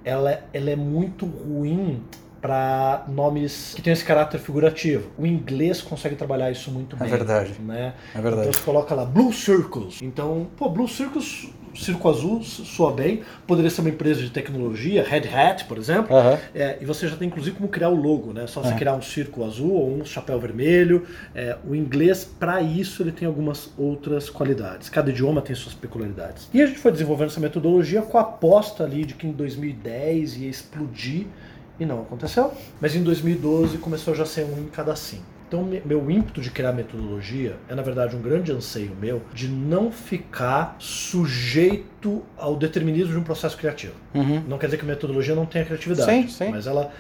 [0.03, 2.03] ela, ela é muito ruim
[2.41, 5.11] para nomes que têm esse caráter figurativo.
[5.19, 7.09] O inglês consegue trabalhar isso muito É bem.
[7.11, 7.53] verdade.
[7.61, 7.95] Né?
[8.15, 8.49] É verdade.
[8.49, 9.99] Então você coloca lá Blue Circles.
[10.03, 13.23] Então, pô, Blue Circles, Circo Azul, soa bem.
[13.47, 16.15] Poderia ser uma empresa de tecnologia, Red Hat, por exemplo.
[16.17, 16.39] Aham.
[16.55, 18.47] É, e você já tem inclusive como criar o logo, né?
[18.47, 18.77] Só você É.
[18.77, 21.07] criar um círculo azul ou um chapéu vermelho.
[21.35, 24.89] É, o inglês, para isso, ele tem algumas outras qualidades.
[24.89, 26.49] Cada idioma tem suas peculiaridades.
[26.53, 30.39] E a gente foi desenvolvendo essa metodologia com a aposta ali de que em 2010
[30.39, 31.27] ia explodir
[31.81, 32.53] e não aconteceu.
[32.81, 35.21] Mas em 2012 começou já a ser um em cada sim.
[35.49, 39.49] Então, me- meu ímpeto de criar metodologia é, na verdade, um grande anseio meu de
[39.49, 43.95] não ficar sujeito ao determinismo de um processo criativo.
[44.15, 44.45] Uhum.
[44.47, 46.51] Não quer dizer que a metodologia não tenha criatividade, Sim, sim.
[46.51, 46.93] mas ela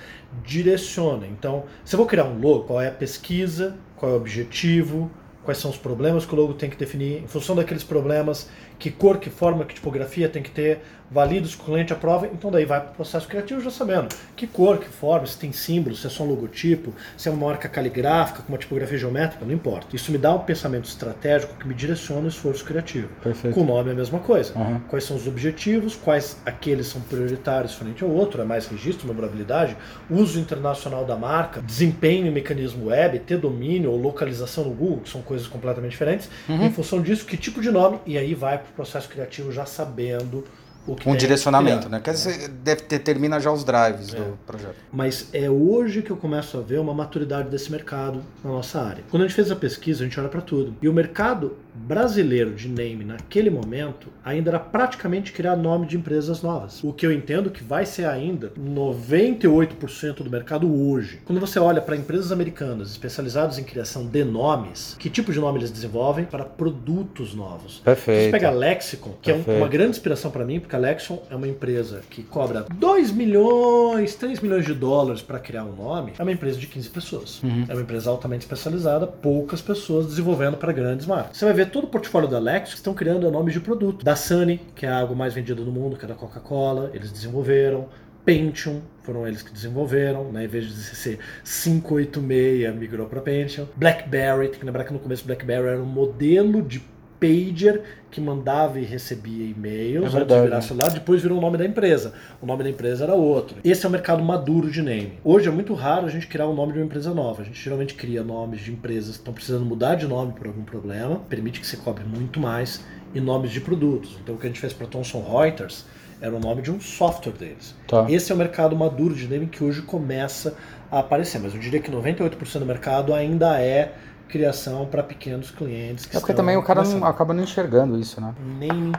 [0.44, 1.26] direciona.
[1.26, 5.08] Então, se eu vou criar um logo, qual é a pesquisa, qual é o objetivo,
[5.44, 8.48] quais são os problemas que o logo tem que definir, em função daqueles problemas,
[8.80, 12.50] que cor, que forma, que tipografia tem que ter, validos que o cliente aprova, então
[12.50, 15.96] daí vai para o processo criativo já sabendo que cor, que forma, se tem símbolo,
[15.96, 19.52] se é só um logotipo, se é uma marca caligráfica com uma tipografia geométrica, não
[19.52, 19.94] importa.
[19.94, 23.08] Isso me dá um pensamento estratégico que me direciona o esforço criativo.
[23.22, 23.54] Perfeito.
[23.54, 24.56] Com o nome é a mesma coisa.
[24.56, 24.80] Uhum.
[24.88, 29.76] Quais são os objetivos, quais aqueles são prioritários frente ao outro, é mais registro, memorabilidade,
[30.08, 35.10] uso internacional da marca, desempenho em mecanismo web, ter domínio ou localização no Google, que
[35.10, 36.30] são coisas completamente diferentes.
[36.48, 36.66] Uhum.
[36.66, 39.66] Em função disso, que tipo de nome, e aí vai para o processo criativo já
[39.66, 40.44] sabendo
[40.88, 42.00] Um tem direcionamento, que né?
[42.00, 44.74] Quer dizer, deve ter, termina já os drives do projeto.
[44.92, 49.04] Mas é hoje que eu começo a ver uma maturidade desse mercado na nossa área.
[49.10, 50.74] Quando a gente fez a pesquisa, a gente olha para tudo.
[50.82, 56.42] E o mercado brasileiro de name naquele momento ainda era praticamente criar nome de empresas
[56.42, 56.82] novas.
[56.82, 61.20] O que eu entendo que vai ser ainda 98% do mercado hoje.
[61.24, 65.58] Quando você olha para empresas americanas especializadas em criação de nomes, que tipo de nome
[65.58, 67.76] eles desenvolvem para produtos novos?
[67.76, 68.24] Se Perfeito.
[68.24, 69.58] você pega a Lexicon, que é um- Perfeito.
[69.58, 74.64] uma grande inspiração para mim, Lexicon é uma empresa que cobra 2 milhões, 3 milhões
[74.64, 77.42] de dólares para criar um nome, é uma empresa de 15 pessoas.
[77.42, 77.64] Uhum.
[77.68, 81.36] É uma empresa altamente especializada, poucas pessoas desenvolvendo para grandes marcas.
[81.36, 84.04] Você vai ver todo o portfólio da Lexicon que estão criando nomes de produto.
[84.04, 87.10] Da Sunny, que é a água mais vendida do mundo, que é da Coca-Cola, eles
[87.10, 87.88] desenvolveram.
[88.24, 90.44] Pentium, foram eles que desenvolveram, né?
[90.44, 93.66] Em vez de ser 586, migrou para Pentium.
[93.74, 96.82] BlackBerry, tem que lembrar que no começo BlackBerry era um modelo de
[97.20, 100.40] pager que mandava e recebia e-mails É antes verdade.
[100.40, 102.14] de virar celular, depois virou o nome da empresa.
[102.40, 103.58] O nome da empresa era outro.
[103.62, 105.12] Esse é o mercado maduro de name.
[105.22, 107.42] Hoje é muito raro a gente criar o nome de uma empresa nova.
[107.42, 110.64] A gente geralmente cria nomes de empresas que estão precisando mudar de nome por algum
[110.64, 112.82] problema, permite que você cobre muito mais,
[113.14, 114.16] e nomes de produtos.
[114.22, 115.84] Então o que a gente fez para Thomson Reuters
[116.20, 117.74] era o nome de um software deles.
[117.86, 118.06] Tá.
[118.08, 120.54] Esse é o mercado maduro de naming que hoje começa
[120.90, 123.94] a aparecer, mas eu diria que 98% do mercado ainda é
[124.30, 126.06] criação para pequenos clientes.
[126.06, 128.34] Que É porque também o cara não, acaba não enxergando isso, né?
[128.58, 128.92] Naming.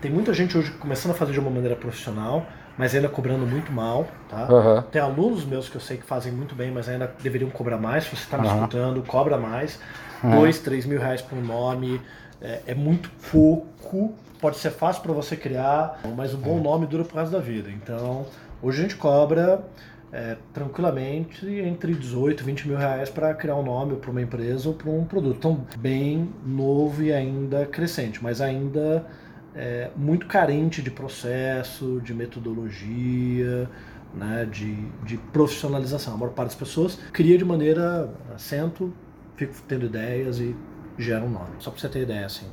[0.00, 2.46] Tem muita gente hoje começando a fazer de uma maneira profissional,
[2.78, 4.42] mas ainda cobrando muito mal, tá?
[4.44, 4.84] Aham.
[4.90, 8.04] Tem alunos meus que eu sei que fazem muito bem, mas ainda deveriam cobrar mais.
[8.04, 8.56] Se você está me Aham.
[8.56, 9.80] escutando, cobra mais.
[10.22, 10.36] Aham.
[10.36, 12.00] Dois, três mil reais por nome
[12.40, 14.14] é, é muito pouco.
[14.40, 17.70] Pode ser fácil para você criar, mas um bom nome dura pro resto da vida.
[17.70, 18.26] Então,
[18.62, 19.64] hoje a gente cobra
[20.12, 24.68] é, tranquilamente entre 18 e 20 mil reais para criar um nome para uma empresa
[24.68, 25.36] ou para um produto.
[25.36, 29.06] Então, bem novo e ainda crescente, mas ainda
[29.54, 33.68] é, muito carente de processo, de metodologia,
[34.14, 36.14] né, de, de profissionalização.
[36.14, 38.92] A maior parte das pessoas cria de maneira assento,
[39.36, 40.54] fico tendo ideias e
[40.98, 41.50] gera um nome.
[41.58, 42.46] Só para você ter ideia, assim,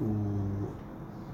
[0.00, 0.68] o,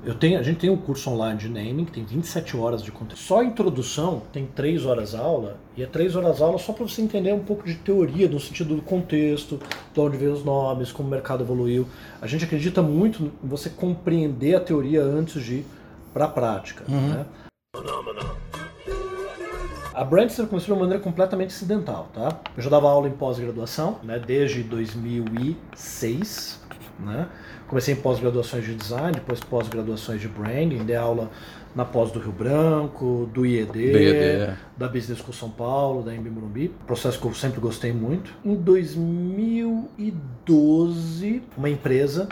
[0.07, 2.92] eu tenho, a gente tem um curso online de naming que tem 27 horas de
[2.92, 3.18] conteúdo.
[3.18, 7.02] Só a introdução tem 3 horas aula, e é 3 horas aula só para você
[7.02, 9.59] entender um pouco de teoria, no sentido do contexto,
[9.92, 11.88] de onde veio os nomes, como o mercado evoluiu.
[12.22, 15.66] A gente acredita muito em você compreender a teoria antes de ir
[16.14, 16.84] para a prática.
[16.88, 17.09] Uhum.
[17.09, 17.26] Né?
[19.92, 22.38] A Brandster começou de uma maneira completamente acidental, tá?
[22.57, 26.61] Eu já dava aula em pós-graduação, né, desde 2006,
[27.00, 27.28] né?
[27.68, 31.28] Comecei em pós-graduações de design, depois pós-graduações de branding, dei aula
[31.74, 34.56] na pós do Rio Branco, do IED, IED.
[34.76, 38.32] da Business School São Paulo, da Embi Morumbi, processo que eu sempre gostei muito.
[38.44, 42.28] Em 2012, uma empresa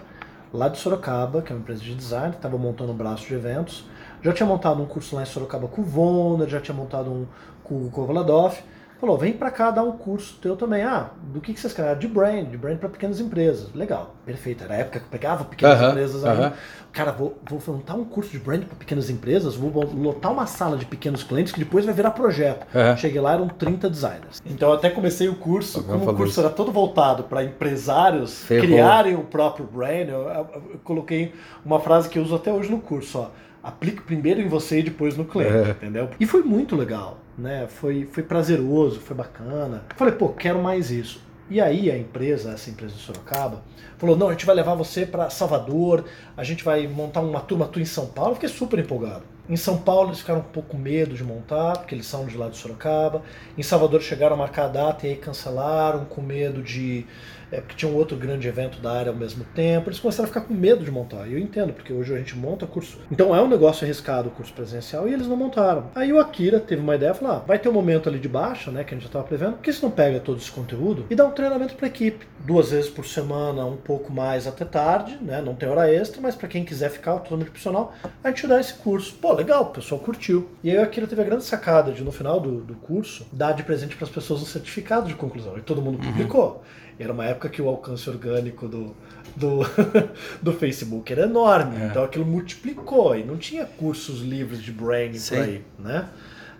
[0.52, 3.84] lá de Sorocaba, que é uma empresa de design, estava montando um braço de eventos,
[4.22, 7.26] já tinha montado um curso lá em Sorocaba com o Vonda, já tinha montado um
[7.64, 8.62] com o Kovaladoff.
[9.04, 10.82] Falou, vem pra cá dar um curso teu também.
[10.82, 11.90] Ah, do que, que vocês querem?
[11.90, 13.68] Ah, De brand, de brand para pequenas empresas.
[13.74, 14.64] Legal, perfeito.
[14.64, 16.32] Era a época que eu pegava pequenas Aham, empresas aham.
[16.44, 16.52] ainda.
[16.90, 20.78] Cara, vou, vou montar um curso de brand para pequenas empresas, vou lotar uma sala
[20.78, 22.66] de pequenos clientes que depois vai virar projeto.
[22.74, 22.96] Aham.
[22.96, 24.40] Cheguei lá, eram 30 designers.
[24.46, 26.40] Então eu até comecei o curso, como o curso isso.
[26.40, 28.66] era todo voltado para empresários Ferrou.
[28.68, 32.70] criarem o próprio brand, eu, eu- eu coloquei uma frase que eu uso até hoje
[32.70, 33.26] no curso, ó.
[33.64, 35.70] Aplique primeiro em você e depois no cliente, É.
[35.70, 36.10] entendeu?
[36.20, 37.66] E foi muito legal, né?
[37.66, 39.84] Foi, foi prazeroso, foi bacana.
[39.96, 41.24] Falei, pô, quero mais isso.
[41.48, 43.62] E aí a empresa, essa empresa de Sorocaba,
[43.98, 46.04] falou: não, a gente vai levar você para Salvador,
[46.36, 48.32] a gente vai montar uma turma tua em São Paulo.
[48.32, 49.22] Eu fiquei super empolgado.
[49.48, 52.36] Em São Paulo eles ficaram um pouco com medo de montar, porque eles são de
[52.36, 53.22] lá de Sorocaba.
[53.58, 57.06] Em Salvador chegaram a marcar a data e aí cancelaram, com medo de.
[57.52, 59.88] É, porque tinha um outro grande evento da área ao mesmo tempo.
[59.88, 61.28] Eles começaram a ficar com medo de montar.
[61.28, 62.98] E eu entendo, porque hoje a gente monta curso.
[63.12, 65.90] Então é um negócio arriscado o curso presencial e eles não montaram.
[65.94, 68.70] Aí o Akira teve uma ideia, falou: ah, vai ter um momento ali de baixa,
[68.70, 71.06] né, que a gente já estava prevendo, por que você não pega todo esse conteúdo
[71.10, 72.26] e dá um treinamento para equipe?
[72.40, 75.40] Duas vezes por semana, um pouco mais até tarde, né?
[75.40, 77.92] Não tem hora extra, mas para quem quiser ficar totalmente profissional,
[78.22, 79.14] a gente dá esse curso.
[79.14, 80.48] Pô, legal, o pessoal curtiu.
[80.62, 83.52] E aí o Akira teve a grande sacada de, no final do, do curso, dar
[83.52, 85.56] de presente para as pessoas um certificado de conclusão.
[85.58, 86.62] E todo mundo publicou.
[86.98, 88.94] Era uma época que o alcance orgânico do,
[89.34, 89.60] do,
[90.40, 91.76] do Facebook era enorme.
[91.82, 91.86] É.
[91.86, 93.16] Então aquilo multiplicou.
[93.16, 95.34] E não tinha cursos livres de branding Sim.
[95.34, 96.08] por aí, né?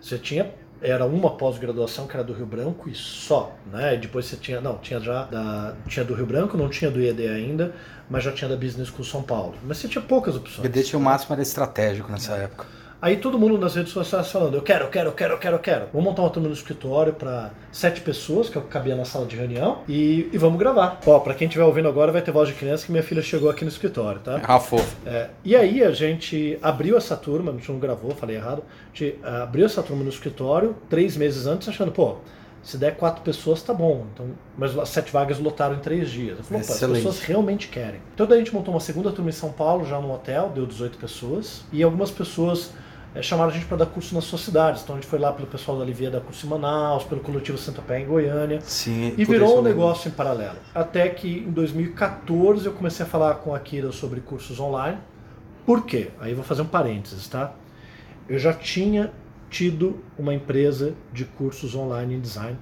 [0.01, 0.51] Você tinha
[0.81, 3.95] era uma pós-graduação que era do Rio Branco e só, né?
[3.97, 7.27] Depois você tinha, não, tinha já da, tinha do Rio Branco, não tinha do IED
[7.27, 7.73] ainda,
[8.09, 9.55] mas já tinha da Business School São Paulo.
[9.63, 10.61] Mas você tinha poucas O opções.
[10.61, 12.65] BD tinha o máximo era estratégico nessa época.
[13.01, 15.55] Aí todo mundo nas redes sociais falando, eu quero, eu quero, eu quero, eu quero,
[15.55, 15.85] eu quero.
[15.93, 19.05] Vamos montar uma turma no escritório para sete pessoas, que é o que cabia na
[19.05, 20.99] sala de reunião, e, e vamos gravar.
[21.05, 23.49] Ó, pra quem estiver ouvindo agora, vai ter voz de criança que minha filha chegou
[23.49, 24.41] aqui no escritório, tá?
[24.43, 24.95] Ah, fofo.
[25.05, 28.63] É, e aí a gente abriu essa turma, a gente não gravou, falei errado.
[28.93, 32.17] A gente ah, abriu essa turma no escritório três meses antes, achando, pô,
[32.65, 34.07] se der quatro pessoas, tá bom.
[34.11, 36.39] Então, mas as sete vagas lotaram em três dias.
[36.39, 38.01] Eu falei, opa, as pessoas realmente querem.
[38.15, 40.65] Então daí a gente montou uma segunda turma em São Paulo, já no hotel, deu
[40.65, 41.63] 18 pessoas.
[41.71, 42.71] E algumas pessoas
[43.13, 44.81] eh, chamaram a gente para dar curso nas suas cidades.
[44.81, 47.55] Então a gente foi lá pelo pessoal da Livia dar curso em Manaus, pelo coletivo
[47.55, 48.59] Santa Pé em Goiânia.
[48.61, 49.13] Sim.
[49.15, 50.57] E virou um negócio em paralelo.
[50.73, 54.97] Até que em 2014 eu comecei a falar com a Kira sobre cursos online.
[55.67, 56.09] Por quê?
[56.19, 57.53] Aí vou fazer um parênteses, tá?
[58.27, 59.11] Eu já tinha
[59.55, 62.57] tido uma empresa de cursos online em design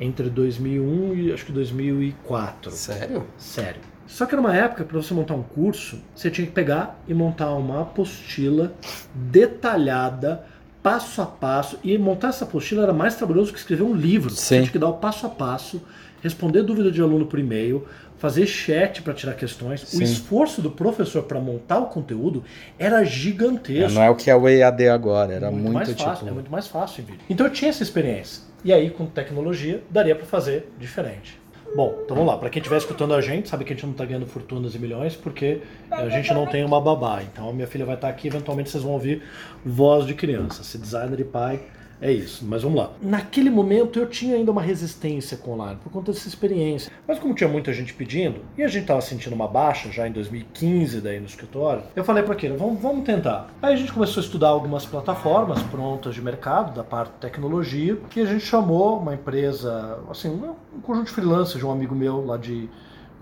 [0.00, 2.72] entre 2001 e acho que 2004.
[2.72, 3.24] Sério?
[3.38, 3.80] Sério.
[4.08, 7.14] Só que era uma época, para você montar um curso, você tinha que pegar e
[7.14, 8.74] montar uma apostila
[9.14, 10.44] detalhada,
[10.82, 11.78] passo a passo.
[11.84, 14.30] E montar essa apostila era mais trabalhoso que escrever um livro.
[14.30, 14.60] Você Sim.
[14.62, 15.80] tinha que dar o passo a passo,
[16.22, 19.80] responder dúvida de aluno por e-mail, fazer chat para tirar questões.
[19.80, 19.98] Sim.
[19.98, 22.44] O esforço do professor para montar o conteúdo
[22.78, 23.92] era É, gigantesco.
[23.92, 26.02] não é o que é o EAD agora, era muito, muito, mais tipo.
[26.02, 27.20] fácil, é muito mais fácil em vídeo.
[27.28, 28.42] Então eu tinha essa experiência.
[28.64, 31.40] E aí com tecnologia daria para fazer diferente.
[31.74, 32.38] Bom, então vamos lá.
[32.38, 34.78] Para quem estiver escutando a gente, sabe que a gente não está ganhando fortunas e
[34.78, 37.22] milhões porque a gente não tem uma babá.
[37.22, 39.22] Então a minha filha vai estar aqui, eventualmente vocês vão ouvir
[39.64, 40.62] voz de criança.
[40.62, 41.60] Se designer e pai
[42.02, 42.90] é isso, mas vamos lá.
[43.00, 46.90] Naquele momento eu tinha ainda uma resistência com o online, por conta dessa experiência.
[47.06, 50.10] Mas como tinha muita gente pedindo, e a gente tava sentindo uma baixa já em
[50.10, 53.50] 2015 daí no escritório, eu falei para aquele, vamos, vamos tentar.
[53.62, 57.96] Aí a gente começou a estudar algumas plataformas prontas de mercado, da parte de tecnologia,
[58.16, 62.26] e a gente chamou uma empresa, assim, um conjunto de freelancers de um amigo meu
[62.26, 62.68] lá de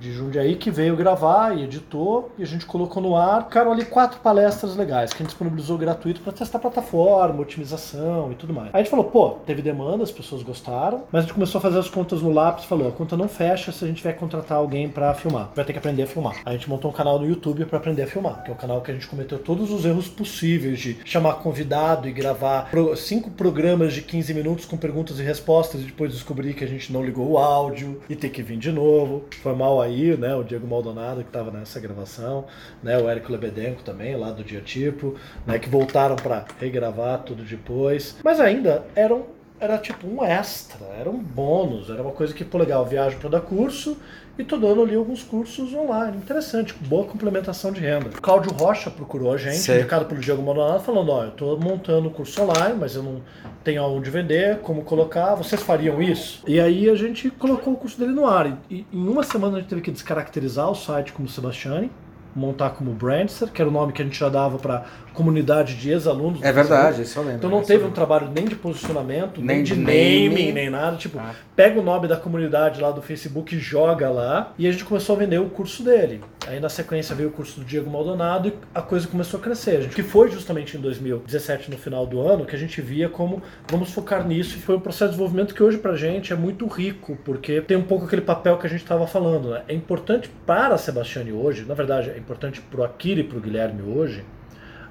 [0.01, 3.45] de Jundiaí que veio gravar e editou e a gente colocou no ar.
[3.45, 8.35] Ficaram ali quatro palestras legais que a gente disponibilizou gratuito para testar plataforma, otimização e
[8.35, 8.69] tudo mais.
[8.69, 11.63] Aí a gente falou, pô, teve demanda, as pessoas gostaram, mas a gente começou a
[11.63, 14.13] fazer as contas no lápis e falou, a conta não fecha se a gente vai
[14.13, 15.51] contratar alguém para filmar.
[15.55, 16.37] Vai ter que aprender a filmar.
[16.45, 18.81] A gente montou um canal no YouTube para aprender a filmar, que é o canal
[18.81, 23.93] que a gente cometeu todos os erros possíveis de chamar convidado e gravar cinco programas
[23.93, 27.31] de 15 minutos com perguntas e respostas e depois descobrir que a gente não ligou
[27.31, 29.25] o áudio e ter que vir de novo.
[29.43, 30.35] Foi mal aí, né?
[30.35, 32.47] O Diego Maldonado que estava nessa gravação,
[32.83, 32.99] né?
[32.99, 35.17] O Érico Lebedenko também, lá do Dia Tipo,
[35.47, 35.59] né?
[35.59, 38.17] Que voltaram para regravar tudo depois.
[38.25, 39.27] Mas ainda eram
[39.61, 43.29] era tipo um extra, era um bônus, era uma coisa que, pô, legal, viajo para
[43.29, 43.99] dar curso
[44.41, 46.17] e tô dando ali alguns cursos online.
[46.17, 48.09] Interessante, boa complementação de renda.
[48.09, 49.79] O Cláudio Rocha procurou a gente, Sei.
[49.79, 53.21] indicado pelo Diego Maldonado, falando, ó, eu tô montando um curso online, mas eu não
[53.63, 56.43] tenho aonde vender, como colocar, vocês fariam isso?
[56.47, 58.59] E aí a gente colocou o curso dele no ar.
[58.71, 61.91] E, e em uma semana a gente teve que descaracterizar o site como Sebastiani,
[62.35, 65.91] montar como Brandster, que era o nome que a gente já dava para comunidade de
[65.91, 66.43] ex-alunos.
[66.43, 67.39] É verdade, isso eu lembro.
[67.39, 70.53] Então não teve um trabalho nem de posicionamento, nem, Nem de naming, naming.
[70.53, 70.97] nem nada.
[70.97, 71.33] Tipo, Ah.
[71.57, 74.53] pega o nome da comunidade lá do Facebook e joga lá.
[74.59, 76.21] E a gente começou a vender o curso dele.
[76.47, 79.77] Aí na sequência veio o curso do Diego Maldonado e a coisa começou a crescer.
[79.77, 83.09] A gente, que foi justamente em 2017, no final do ano, que a gente via
[83.11, 84.57] como vamos focar nisso.
[84.57, 87.77] E foi um processo de desenvolvimento que hoje pra gente é muito rico, porque tem
[87.77, 89.51] um pouco aquele papel que a gente estava falando.
[89.51, 89.63] Né?
[89.69, 93.83] É importante para a Sebastiane hoje, na verdade é importante pro Akira e pro Guilherme
[93.83, 94.25] hoje,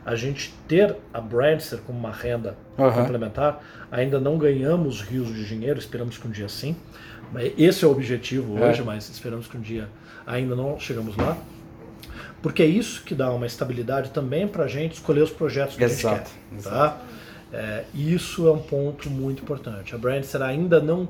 [0.05, 3.01] a gente ter a Brandster como uma renda Aham.
[3.01, 3.61] complementar.
[3.91, 6.75] Ainda não ganhamos rios de dinheiro, esperamos que um dia sim.
[7.57, 8.69] Esse é o objetivo É.
[8.69, 9.87] hoje, mas esperamos que um dia
[10.29, 11.35] ainda não chegamos lá.
[12.41, 15.83] Porque é isso que dá uma estabilidade também para a gente escolher os projetos que
[15.83, 16.69] Exato, a gente quer.
[16.69, 16.97] Tá?
[17.51, 19.93] É, isso é um ponto muito importante.
[19.93, 21.09] A Brandster ainda não.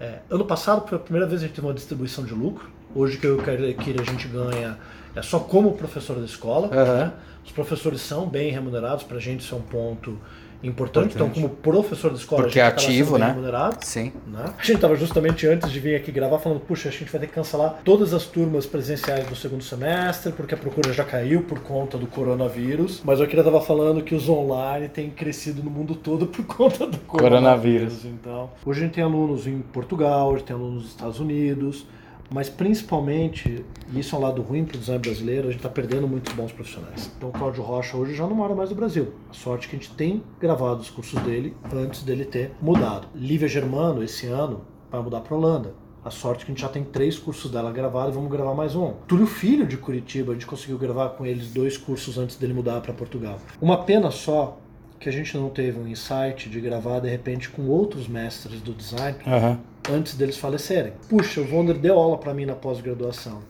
[0.00, 2.68] é, ano passado, pela primeira vez, a gente teve uma distribuição de lucro.
[2.94, 4.78] Hoje que eu quero que a gente ganha
[5.14, 6.68] é só como professor da escola.
[6.68, 6.98] Aham.
[6.98, 7.12] né?
[7.44, 10.18] Os professores são bem remunerados, para a gente isso é um ponto
[10.62, 11.14] importante.
[11.14, 13.26] Então, como professor da escola, Porque a é gente acaba ativo, né?
[13.28, 13.76] remunerado.
[13.82, 14.12] Sim.
[14.26, 14.52] né?
[14.58, 17.26] A gente estava justamente antes de vir aqui gravar falando, puxa, a gente vai ter
[17.28, 21.60] que cancelar todas as turmas presenciais do segundo semestre, porque a procura já caiu por
[21.60, 23.02] conta do coronavírus.
[23.04, 26.86] Mas eu queria estava falando que os online têm crescido no mundo todo por conta
[26.86, 28.00] do Coronavírus.
[28.00, 28.04] coronavírus.
[28.06, 31.86] Então, hoje a gente tem alunos em Portugal, hoje tem alunos nos Estados Unidos,
[32.30, 35.68] mas principalmente, e isso é um lado ruim para o design brasileiro, a gente está
[35.68, 37.10] perdendo muitos bons profissionais.
[37.16, 39.14] Então o Cláudio Rocha hoje já não mora mais no Brasil.
[39.30, 43.08] A sorte é que a gente tem gravado os cursos dele antes dele ter mudado.
[43.14, 45.74] Lívia Germano, esse ano, vai mudar para Holanda.
[46.04, 48.52] A sorte é que a gente já tem três cursos dela gravados e vamos gravar
[48.52, 48.92] mais um.
[49.08, 52.82] Túlio Filho de Curitiba, a gente conseguiu gravar com eles dois cursos antes dele mudar
[52.82, 53.38] para Portugal.
[53.58, 54.58] Uma pena só
[55.04, 58.72] que a gente não teve um insight de gravar de repente com outros mestres do
[58.72, 59.58] design Aham.
[59.90, 60.94] antes deles falecerem.
[61.10, 63.42] Puxa, o Wonder deu aula para mim na pós-graduação.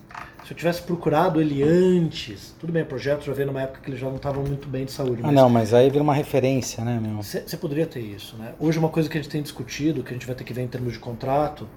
[0.45, 3.89] Se eu tivesse procurado ele antes, tudo bem, o projeto já veio numa época que
[3.89, 5.23] ele já não estava muito bem de saúde.
[5.23, 7.23] Ah, não, mas aí vira uma referência, né, meu?
[7.23, 8.53] Você poderia ter isso, né?
[8.59, 10.63] Hoje uma coisa que a gente tem discutido, que a gente vai ter que ver
[10.63, 11.69] em termos de contrato,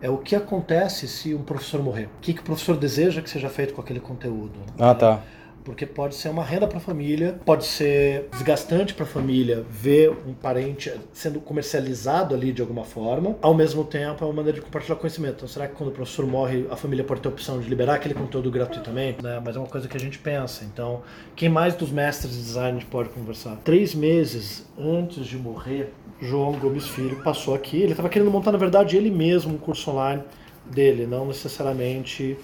[0.00, 2.06] é o que acontece se um professor morrer.
[2.06, 4.58] O que, que o professor deseja que seja feito com aquele conteúdo.
[4.78, 5.22] Ah, tá
[5.68, 10.10] porque pode ser uma renda para a família, pode ser desgastante para a família ver
[10.26, 13.36] um parente sendo comercializado ali de alguma forma.
[13.42, 15.34] Ao mesmo tempo, é uma maneira de compartilhar conhecimento.
[15.36, 17.96] Então, será que quando o professor morre, a família pode ter a opção de liberar
[17.96, 19.22] aquele conteúdo gratuitamente?
[19.22, 19.42] Né?
[19.44, 20.64] Mas é uma coisa que a gente pensa.
[20.64, 21.02] Então,
[21.36, 23.56] quem mais dos mestres de design a gente pode conversar?
[23.62, 27.76] Três meses antes de morrer, João Gomes Filho passou aqui.
[27.76, 30.22] Ele estava querendo montar, na verdade, ele mesmo um curso online
[30.64, 32.38] dele, não necessariamente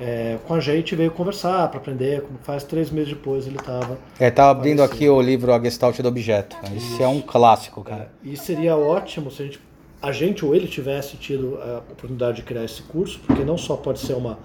[0.00, 2.64] é, com a gente, veio conversar para aprender como faz.
[2.64, 3.98] Três meses depois ele estava.
[4.18, 6.56] É, tá abrindo aqui o livro A Gestalt do Objeto.
[6.76, 8.10] Esse é um clássico, cara.
[8.24, 9.60] É, e seria ótimo se a gente,
[10.00, 13.76] a gente ou ele tivesse tido a oportunidade de criar esse curso, porque não só
[13.76, 14.38] pode ser uma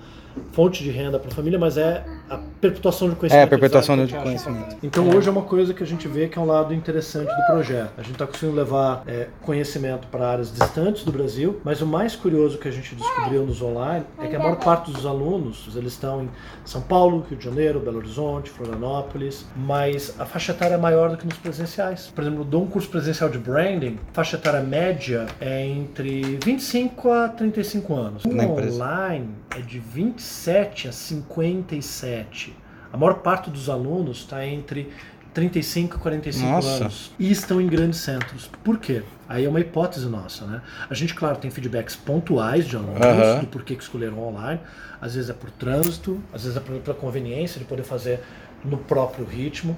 [0.52, 3.42] fonte de renda para a família, mas é a perpetuação de conhecimento.
[3.42, 4.78] É, a perpetuação de conhecimento.
[4.84, 7.46] Então hoje é uma coisa que a gente vê que é um lado interessante do
[7.46, 7.92] projeto.
[7.98, 12.16] A gente está conseguindo levar é, conhecimento para áreas distantes do Brasil, mas o mais
[12.16, 15.94] curioso que a gente descobriu nos online é que a maior parte dos alunos, eles
[15.94, 16.30] estão em
[16.66, 21.18] São Paulo, Rio de Janeiro, Belo Horizonte, Florianópolis, mas a faixa etária é maior do
[21.18, 22.12] que nos presenciais.
[22.14, 27.12] Por exemplo, eu dou um curso presencial de branding, faixa etária média é entre 25
[27.12, 28.26] a 35 anos.
[28.26, 29.80] O online é de
[30.28, 32.56] 27 a 57.
[32.92, 34.92] A maior parte dos alunos está entre
[35.34, 36.70] 35 e 45 nossa.
[36.70, 38.50] anos e estão em grandes centros.
[38.64, 39.04] Por quê?
[39.30, 40.62] Aí é uma hipótese nossa, né?
[40.90, 43.40] A gente, claro, tem feedbacks pontuais de alunos uhum.
[43.42, 44.60] do porquê que escolheram online.
[45.00, 48.20] Às vezes é por trânsito, às vezes é pela conveniência de poder fazer
[48.64, 49.78] no próprio ritmo.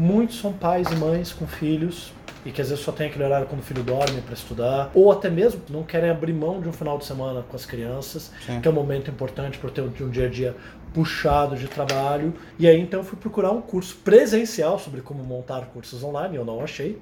[0.00, 2.10] Muitos são pais e mães com filhos
[2.46, 5.12] e que às vezes só tem aquele horário quando o filho dorme para estudar, ou
[5.12, 8.62] até mesmo não querem abrir mão de um final de semana com as crianças, Sim.
[8.62, 10.56] que é um momento importante para ter um dia a dia
[10.94, 12.32] puxado de trabalho.
[12.58, 16.46] E aí então eu fui procurar um curso presencial sobre como montar cursos online, eu
[16.46, 16.98] não achei.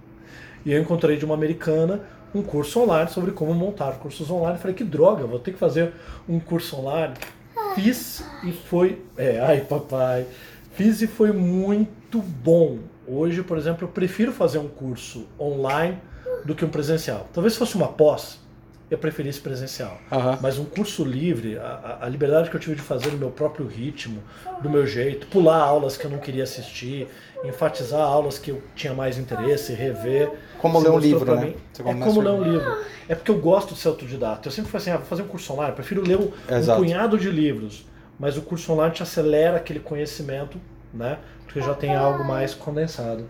[0.66, 2.01] E eu encontrei de uma americana
[2.34, 4.59] um curso online sobre como montar cursos online.
[4.59, 5.92] Falei, que droga, vou ter que fazer
[6.28, 7.14] um curso online.
[7.76, 9.05] Fiz e foi.
[9.16, 10.26] É, ai papai.
[10.78, 12.78] Fiz e foi muito bom.
[13.04, 15.98] Hoje, por exemplo, eu prefiro fazer um curso online
[16.44, 17.26] do que um presencial.
[17.34, 18.38] Talvez fosse uma pós,
[18.88, 19.98] eu preferisse presencial.
[20.12, 20.38] Uhum.
[20.40, 23.66] Mas um curso livre, a, a, liberdade que eu tive de fazer no meu próprio
[23.66, 24.22] ritmo,
[24.62, 27.08] do meu jeito, pular aulas que eu não queria assistir,
[27.42, 30.30] enfatizar aulas que eu tinha mais interesse, rever.
[30.60, 31.54] Como ler um livro, né?
[31.76, 32.78] é como ler um livro.
[33.08, 34.46] É porque eu gosto de ser autodidata.
[34.46, 36.76] Eu sempre falei assim, ah, vou fazer um curso online, eu prefiro ler um, um
[36.76, 37.84] punhado de livros.
[38.18, 40.60] Mas o curso online te acelera aquele conhecimento,
[40.92, 41.18] né?
[41.44, 43.28] Porque já tem algo mais condensado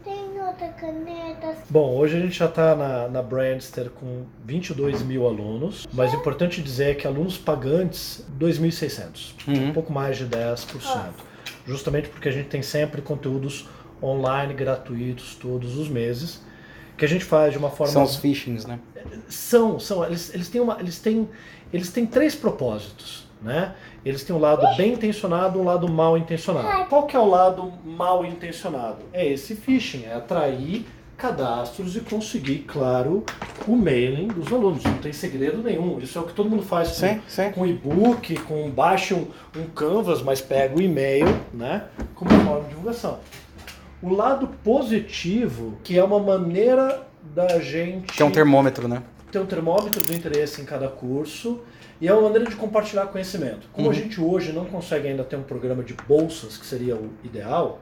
[0.78, 1.58] canetas.
[1.68, 6.16] Bom, hoje a gente já está na, na Brandster com 22 mil alunos, mas é
[6.16, 9.68] importante dizer que alunos pagantes, 2.600, uhum.
[9.68, 11.10] um pouco mais de 10%.
[11.66, 13.68] Justamente porque a gente tem sempre conteúdos
[14.02, 16.40] online gratuitos todos os meses,
[16.96, 17.92] que a gente faz de uma forma...
[17.92, 18.78] São os phishings, né?
[19.28, 20.04] São, são.
[20.04, 21.28] Eles, eles, têm, uma, eles, têm,
[21.72, 23.28] eles têm três propósitos.
[23.40, 23.72] Né?
[24.04, 26.86] Eles têm um lado bem intencionado e um lado mal intencionado.
[26.86, 28.98] Qual que é o lado mal intencionado?
[29.12, 30.86] É esse phishing, é atrair
[31.18, 33.24] cadastros e conseguir, claro,
[33.66, 34.84] o mailing dos alunos.
[34.84, 35.98] Não tem segredo nenhum.
[35.98, 37.50] Isso é o que todo mundo faz sim, com, sim.
[37.50, 39.26] com e-book, com baixa um,
[39.56, 41.86] um Canvas, mas pega o e-mail, né?
[42.14, 43.18] Como forma de divulgação.
[44.00, 47.02] O lado positivo, que é uma maneira
[47.34, 48.12] da gente.
[48.12, 49.02] Que é um termômetro, né?
[49.32, 51.60] Ter um termômetro do interesse em cada curso
[52.00, 53.68] e é uma maneira de compartilhar conhecimento.
[53.72, 53.92] Como uhum.
[53.92, 57.80] a gente hoje não consegue ainda ter um programa de bolsas, que seria o ideal,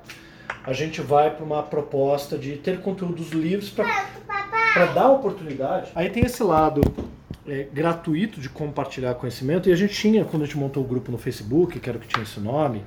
[0.64, 5.90] a gente vai para uma proposta de ter conteúdos livres para dar oportunidade.
[5.94, 6.80] Aí tem esse lado
[7.46, 9.68] é, gratuito de compartilhar conhecimento.
[9.68, 12.00] E a gente tinha, quando a gente montou o grupo no Facebook, que era o
[12.00, 12.84] que tinha esse nome,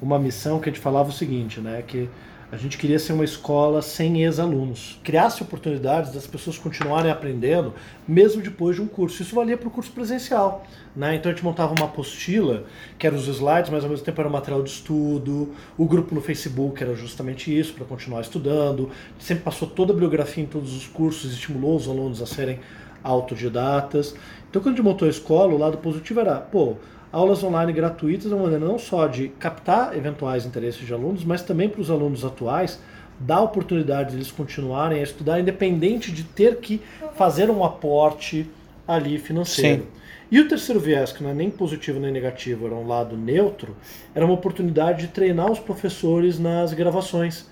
[0.00, 1.82] uma missão que a gente falava o seguinte, né?
[1.86, 2.08] Que
[2.52, 5.00] a gente queria ser uma escola sem ex-alunos.
[5.02, 7.72] Criasse oportunidades das pessoas continuarem aprendendo,
[8.06, 9.22] mesmo depois de um curso.
[9.22, 10.62] Isso valia para o curso presencial.
[10.94, 11.14] Né?
[11.14, 12.64] Então a gente montava uma apostila,
[12.98, 15.54] que eram os slides, mas ao mesmo tempo era um material de estudo.
[15.78, 18.90] O grupo no Facebook era justamente isso, para continuar estudando.
[19.18, 22.60] Sempre passou toda a bibliografia em todos os cursos, estimulou os alunos a serem
[23.02, 24.14] autodidatas.
[24.50, 26.76] Então quando a gente montou a escola, o lado positivo era, pô,
[27.12, 31.42] aulas online gratuitas é uma maneira não só de captar eventuais interesses de alunos, mas
[31.42, 32.80] também para os alunos atuais
[33.20, 36.80] dar a oportunidade de eles continuarem a estudar, independente de ter que
[37.14, 38.48] fazer um aporte
[38.88, 39.82] ali financeiro.
[39.82, 39.88] Sim.
[40.30, 43.76] E o terceiro viés, que não é nem positivo nem negativo, era um lado neutro,
[44.14, 47.46] era uma oportunidade de treinar os professores nas gravações,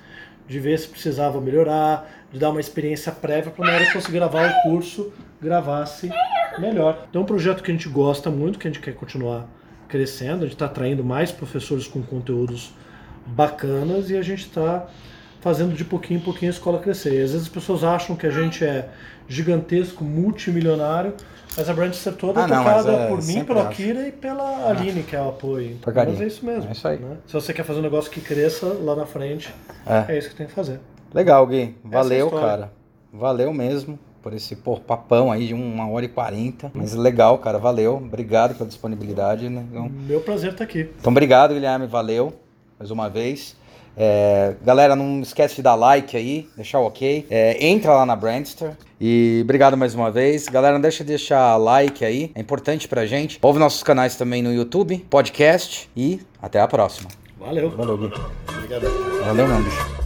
[0.48, 4.10] de ver se precisava melhorar, de dar uma experiência prévia para na hora que fosse
[4.10, 5.12] gravar o curso,
[5.42, 6.10] gravasse
[6.58, 7.06] melhor.
[7.08, 9.46] Então é um projeto que a gente gosta muito, que a gente quer continuar
[9.88, 12.72] crescendo, a gente está atraindo mais professores com conteúdos
[13.26, 14.86] bacanas e a gente está
[15.40, 17.12] fazendo de pouquinho em pouquinho a escola crescer.
[17.14, 18.88] E às vezes as pessoas acham que a gente é
[19.28, 21.14] gigantesco, multimilionário,
[21.56, 23.68] mas a Branchster toda Ah, é não, tocada é, por mim, pelo acho.
[23.68, 25.76] Akira e pela Aline, que é o apoio.
[25.76, 26.12] Porcaria.
[26.12, 26.68] Mas é isso mesmo.
[26.68, 26.98] É isso aí.
[26.98, 27.16] né?
[27.26, 29.52] Se você quer fazer um negócio que cresça lá na frente,
[29.86, 30.12] É.
[30.14, 30.80] é isso que tem que fazer.
[31.14, 31.76] Legal, Gui.
[31.84, 32.46] É Valeu, história.
[32.48, 32.72] cara.
[33.12, 36.70] Valeu mesmo por esse pô, papão aí de uma hora e quarenta.
[36.74, 37.58] Mas legal, cara.
[37.58, 37.96] Valeu.
[37.96, 39.48] Obrigado pela disponibilidade.
[39.48, 39.64] Né?
[39.70, 40.88] Então, Meu prazer estar aqui.
[40.98, 41.86] então, obrigado, Guilherme.
[41.86, 42.32] Valeu
[42.78, 43.56] mais uma vez.
[43.96, 47.26] É, galera, não esquece de dar like aí, deixar o ok.
[47.28, 48.72] É, entra lá na Brandster.
[49.00, 50.46] E obrigado mais uma vez.
[50.48, 53.38] Galera, não deixa de deixar like aí, é importante pra gente.
[53.42, 57.10] Ouve nossos canais também no YouTube, podcast e até a próxima.
[57.38, 57.70] Valeu.
[57.70, 58.12] Valeu, Gui.
[58.56, 58.86] Obrigado.
[59.24, 60.00] Valeu, meu bicho.